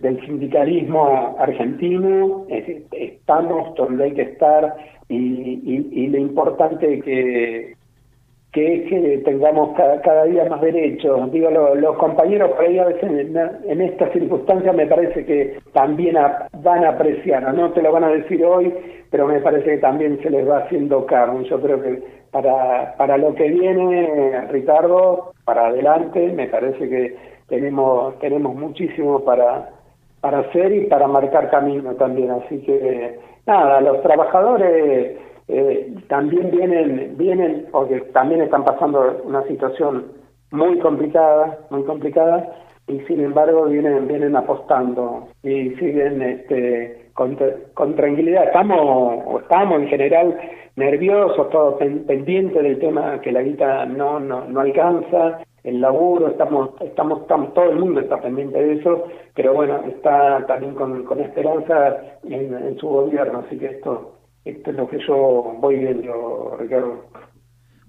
del 0.01 0.21
sindicalismo 0.27 1.37
argentino, 1.39 2.45
es 2.49 2.83
estamos 2.93 3.75
donde 3.77 4.05
hay 4.05 4.13
que 4.13 4.23
estar 4.23 4.77
y, 5.09 5.17
y, 5.17 5.89
y 5.93 6.07
lo 6.09 6.19
importante 6.19 7.01
que, 7.01 7.75
que 8.53 8.75
es 8.75 8.89
que 8.89 9.19
tengamos 9.25 9.77
cada, 9.77 10.01
cada 10.01 10.25
día 10.25 10.45
más 10.47 10.61
derechos. 10.61 11.31
Digo, 11.33 11.51
lo- 11.51 11.75
los 11.75 11.97
compañeros 11.99 12.51
por 12.53 12.65
ahí 12.65 12.79
a 12.79 12.87
veces 12.87 13.05
en, 13.05 13.37
en 13.71 13.81
estas 13.83 14.13
circunstancias 14.13 14.75
me 14.75 14.87
parece 14.87 15.25
que 15.25 15.59
también 15.73 16.17
van 16.63 16.85
a 16.85 16.91
apreciar, 16.91 17.53
no 17.55 17.73
te 17.73 17.83
lo 17.83 17.93
van 17.93 18.05
a 18.05 18.09
decir 18.11 18.45
hoy, 18.45 18.73
pero 19.11 19.27
me 19.27 19.41
parece 19.41 19.71
que 19.73 19.79
también 19.79 20.19
se 20.23 20.31
les 20.31 20.49
va 20.49 20.59
haciendo 20.59 21.05
cargo. 21.07 21.41
Yo 21.43 21.61
creo 21.61 21.81
que 21.83 22.03
para, 22.31 22.95
para 22.97 23.17
lo 23.17 23.35
que 23.35 23.49
viene, 23.49 24.41
Ricardo, 24.51 25.33
para 25.45 25.67
adelante, 25.69 26.33
me 26.35 26.49
parece 26.49 26.89
que 26.89 27.17
tenemos, 27.49 28.19
tenemos 28.19 28.55
muchísimo 28.57 29.21
para, 29.21 29.71
para 30.21 30.41
hacer 30.41 30.73
y 30.73 30.87
para 30.87 31.07
marcar 31.07 31.51
camino 31.51 31.95
también. 31.95 32.31
Así 32.33 32.59
que, 32.63 33.19
nada, 33.47 33.81
los 33.81 34.03
trabajadores 34.03 35.19
eh, 35.49 35.95
también 36.09 36.51
vienen, 36.51 37.15
vienen, 37.17 37.67
porque 37.71 38.01
también 38.13 38.43
están 38.43 38.65
pasando 38.65 39.23
una 39.25 39.43
situación 39.45 40.07
muy 40.51 40.79
complicada, 40.79 41.59
muy 41.71 41.83
complicada, 41.85 42.53
y 42.89 43.01
sin 43.01 43.21
embargo 43.21 43.65
vienen, 43.65 44.07
vienen 44.07 44.37
apostando 44.37 45.29
y 45.43 45.71
siguen 45.71 46.23
este, 46.23 47.11
con, 47.15 47.37
tranquilidad. 47.97 48.45
Estamos, 48.45 49.25
o 49.27 49.41
estamos 49.41 49.81
en 49.81 49.89
general 49.89 50.39
nerviosos, 50.77 51.51
todos 51.51 51.75
pen- 51.79 52.05
pendientes 52.07 52.63
del 52.63 52.79
tema 52.79 53.21
que 53.23 53.33
la 53.33 53.43
guita 53.43 53.87
no, 53.87 54.21
no, 54.21 54.45
no 54.45 54.61
alcanza, 54.61 55.41
el 55.67 55.81
laburo, 55.81 56.29
estamos, 56.29 56.71
estamos, 56.81 57.23
estamos, 57.23 57.53
todo 57.53 57.71
el 57.71 57.81
mundo 57.81 57.99
está 57.99 58.21
pendiente 58.21 58.57
de 58.57 58.75
eso, 58.75 59.03
pero 59.35 59.53
bueno, 59.53 59.83
está 59.89 60.47
también 60.47 60.77
con, 60.77 61.03
con 61.05 61.19
esperanza 61.19 61.97
en, 62.23 62.79
su 62.79 62.87
gobierno, 62.87 63.43
así 63.45 63.59
que 63.59 63.67
esto, 63.67 64.17
esto 64.45 64.71
es 64.71 64.77
lo 64.77 64.89
que 64.89 65.01
yo 65.05 65.57
voy 65.59 65.79
viendo, 65.79 66.57
Ricardo. 66.57 67.07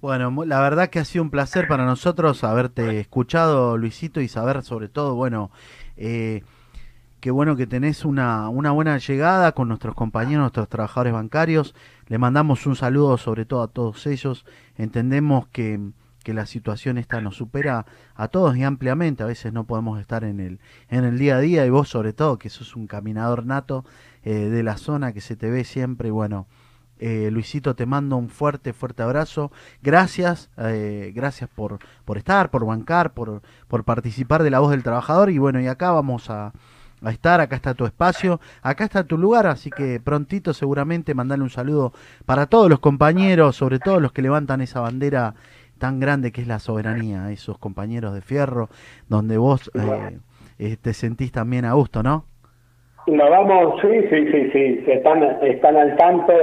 Bueno, 0.02 0.34
la 0.46 0.60
verdad 0.60 0.90
que 0.90 0.98
ha 0.98 1.06
sido 1.06 1.24
un 1.24 1.30
placer 1.30 1.68
para 1.68 1.86
nosotros 1.86 2.44
haberte 2.44 3.00
escuchado, 3.00 3.78
Luisito, 3.78 4.22
y 4.22 4.28
saber 4.28 4.64
sobre 4.64 4.90
todo, 4.90 5.14
bueno, 5.14 5.52
eh, 5.98 6.42
qué 7.20 7.30
bueno 7.30 7.56
que 7.56 7.68
tenés 7.68 8.06
una, 8.06 8.50
una 8.50 8.72
buena 8.72 8.98
llegada 8.98 9.52
con 9.52 9.68
nuestros 9.68 9.94
compañeros, 9.94 10.42
nuestros 10.42 10.68
trabajadores 10.68 11.14
bancarios. 11.14 11.76
Le 12.08 12.18
mandamos 12.18 12.66
un 12.66 12.76
saludo 12.76 13.18
sobre 13.18 13.46
todo 13.46 13.62
a 13.62 13.68
todos 13.68 14.08
ellos. 14.08 14.48
Entendemos 14.78 15.48
que, 15.48 15.80
que 16.28 16.34
la 16.34 16.46
situación 16.46 16.98
esta 16.98 17.22
nos 17.22 17.38
supera 17.38 17.86
a 18.14 18.28
todos 18.28 18.58
y 18.58 18.64
ampliamente. 18.64 19.24
A 19.24 19.28
veces 19.28 19.54
no 19.54 19.64
podemos 19.64 19.98
estar 19.98 20.26
en 20.26 20.42
el, 20.42 20.60
en 20.90 21.06
el 21.06 21.18
día 21.18 21.38
a 21.38 21.40
día 21.40 21.66
y 21.66 21.70
vos 21.70 21.88
sobre 21.88 22.12
todo, 22.12 22.38
que 22.38 22.50
sos 22.50 22.76
un 22.76 22.86
caminador 22.86 23.46
nato 23.46 23.86
eh, 24.26 24.50
de 24.50 24.62
la 24.62 24.76
zona, 24.76 25.14
que 25.14 25.22
se 25.22 25.38
te 25.38 25.50
ve 25.50 25.64
siempre, 25.64 26.12
bueno, 26.12 26.46
Eh, 27.00 27.30
Luisito, 27.32 27.76
te 27.76 27.86
mando 27.86 28.18
un 28.18 28.28
fuerte, 28.28 28.74
fuerte 28.74 29.04
abrazo. 29.04 29.52
Gracias, 29.84 30.50
eh, 30.58 31.14
gracias 31.16 31.48
por, 31.48 31.78
por 32.04 32.18
estar, 32.18 32.50
por 32.50 32.66
bancar, 32.66 33.14
por, 33.14 33.42
por 33.70 33.84
participar 33.84 34.42
de 34.42 34.50
la 34.50 34.60
voz 34.60 34.72
del 34.72 34.82
trabajador. 34.82 35.30
Y 35.30 35.38
bueno, 35.38 35.62
y 35.62 35.68
acá 35.68 35.92
vamos 35.92 36.32
a, 36.32 36.54
a 37.04 37.12
estar, 37.12 37.40
acá 37.40 37.56
está 37.56 37.76
tu 37.76 37.86
espacio, 37.86 38.40
acá 38.64 38.84
está 38.84 39.04
tu 39.04 39.16
lugar, 39.16 39.46
así 39.46 39.70
que 39.70 40.00
prontito 40.00 40.54
seguramente 40.54 41.14
mandarle 41.14 41.44
un 41.44 41.52
saludo 41.52 41.94
para 42.26 42.48
todos 42.48 42.68
los 42.68 42.80
compañeros, 42.80 43.56
sobre 43.56 43.78
todo 43.78 44.00
los 44.00 44.12
que 44.12 44.24
levantan 44.24 44.62
esa 44.62 44.80
bandera 44.82 45.36
tan 45.78 46.00
grande 46.00 46.32
que 46.32 46.42
es 46.42 46.48
la 46.48 46.60
soberanía, 46.60 47.32
esos 47.32 47.58
compañeros 47.58 48.14
de 48.14 48.22
fierro, 48.22 48.70
donde 49.08 49.38
vos 49.38 49.72
eh, 49.74 50.20
eh, 50.60 50.78
te 50.82 50.94
sentís 50.94 51.32
también 51.32 51.66
a 51.66 51.74
gusto, 51.74 52.04
¿no? 52.04 52.26
Nos 53.08 53.30
vamos, 53.30 53.80
sí, 53.82 53.88
sí, 54.10 54.28
sí, 54.32 54.50
sí, 54.52 54.84
están, 54.92 55.24
están 55.42 55.78
al 55.78 55.96
tanto 55.96 56.34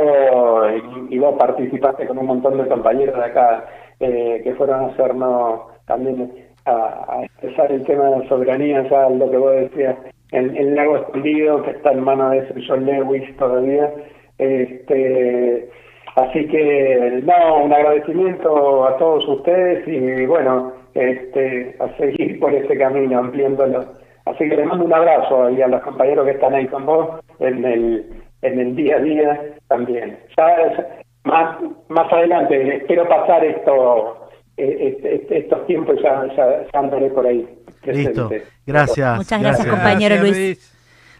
y, 1.10 1.14
y 1.14 1.18
vos 1.18 1.34
participaste 1.38 2.06
con 2.06 2.16
un 2.16 2.26
montón 2.26 2.56
de 2.56 2.66
compañeros 2.66 3.14
de 3.16 3.24
acá 3.24 3.66
eh, 4.00 4.40
que 4.42 4.54
fueron 4.54 4.84
a 4.84 4.86
hacernos 4.86 5.60
también 5.86 6.32
a, 6.64 7.04
a 7.06 7.24
expresar 7.24 7.70
el 7.70 7.84
tema 7.84 8.04
de 8.04 8.18
la 8.20 8.28
soberanía, 8.28 8.88
ya 8.88 9.10
lo 9.10 9.30
que 9.30 9.36
vos 9.36 9.52
decías, 9.52 9.96
en 10.32 10.56
el 10.56 10.74
lago 10.74 10.96
escondido 10.96 11.62
que 11.62 11.70
está 11.70 11.92
en 11.92 12.02
manos 12.02 12.32
de 12.32 12.38
ese 12.38 12.54
John 12.66 12.86
Lewis 12.86 13.36
todavía. 13.36 13.92
Este, 14.38 15.70
así 16.16 16.46
que, 16.48 17.22
no, 17.24 17.64
un 17.64 17.72
agradecimiento 17.72 18.86
a 18.86 18.96
todos 18.98 19.26
ustedes 19.28 19.86
y 19.88 20.26
bueno, 20.26 20.72
este, 20.94 21.76
a 21.80 21.88
seguir 21.96 22.38
por 22.40 22.54
ese 22.54 22.76
camino, 22.78 23.18
ampliándolo. 23.18 23.84
Así 24.26 24.48
que 24.48 24.56
les 24.56 24.66
mando 24.66 24.84
un 24.84 24.94
abrazo 24.94 25.50
y 25.50 25.60
a 25.60 25.68
los 25.68 25.82
compañeros 25.82 26.24
que 26.24 26.32
están 26.32 26.54
ahí 26.54 26.66
con 26.68 26.86
vos 26.86 27.20
en 27.40 27.64
el, 27.64 28.06
en 28.42 28.60
el 28.60 28.76
día 28.76 28.96
a 28.96 29.00
día 29.00 29.40
también. 29.68 30.18
Ya 30.36 30.48
es- 30.62 30.84
más, 31.24 31.56
más 31.88 32.12
adelante, 32.12 32.76
espero 32.76 33.08
pasar 33.08 33.42
esto, 33.44 34.28
eh, 34.58 34.76
este- 34.94 35.14
este- 35.14 35.38
estos 35.38 35.66
tiempos 35.66 35.96
ya, 36.02 36.26
ya, 36.36 36.64
ya 36.72 36.78
andaré 36.78 37.08
por 37.10 37.26
ahí. 37.26 37.48
Listo, 37.84 38.28
presente. 38.28 38.50
gracias. 38.66 39.16
Muchas 39.16 39.42
gracias, 39.42 39.66
compañero 39.66 40.14
Gracias, 40.16 40.36
Luis. 40.36 40.73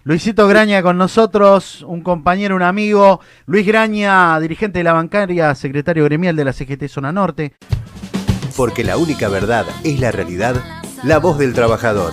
Luisito 0.06 0.46
Graña 0.46 0.82
con 0.82 0.98
nosotros, 0.98 1.80
un 1.80 2.02
compañero, 2.02 2.54
un 2.54 2.62
amigo. 2.62 3.20
Luis 3.46 3.66
Graña, 3.66 4.38
dirigente 4.38 4.80
de 4.80 4.84
la 4.84 4.92
bancaria, 4.92 5.54
secretario 5.54 6.04
gremial 6.04 6.36
de 6.36 6.44
la 6.44 6.52
CGT 6.52 6.88
Zona 6.88 7.10
Norte. 7.10 7.54
Porque 8.54 8.84
la 8.84 8.98
única 8.98 9.30
verdad 9.30 9.64
es 9.82 9.98
la 10.00 10.12
realidad, 10.12 10.56
la 11.04 11.18
voz 11.18 11.38
del 11.38 11.54
trabajador. 11.54 12.12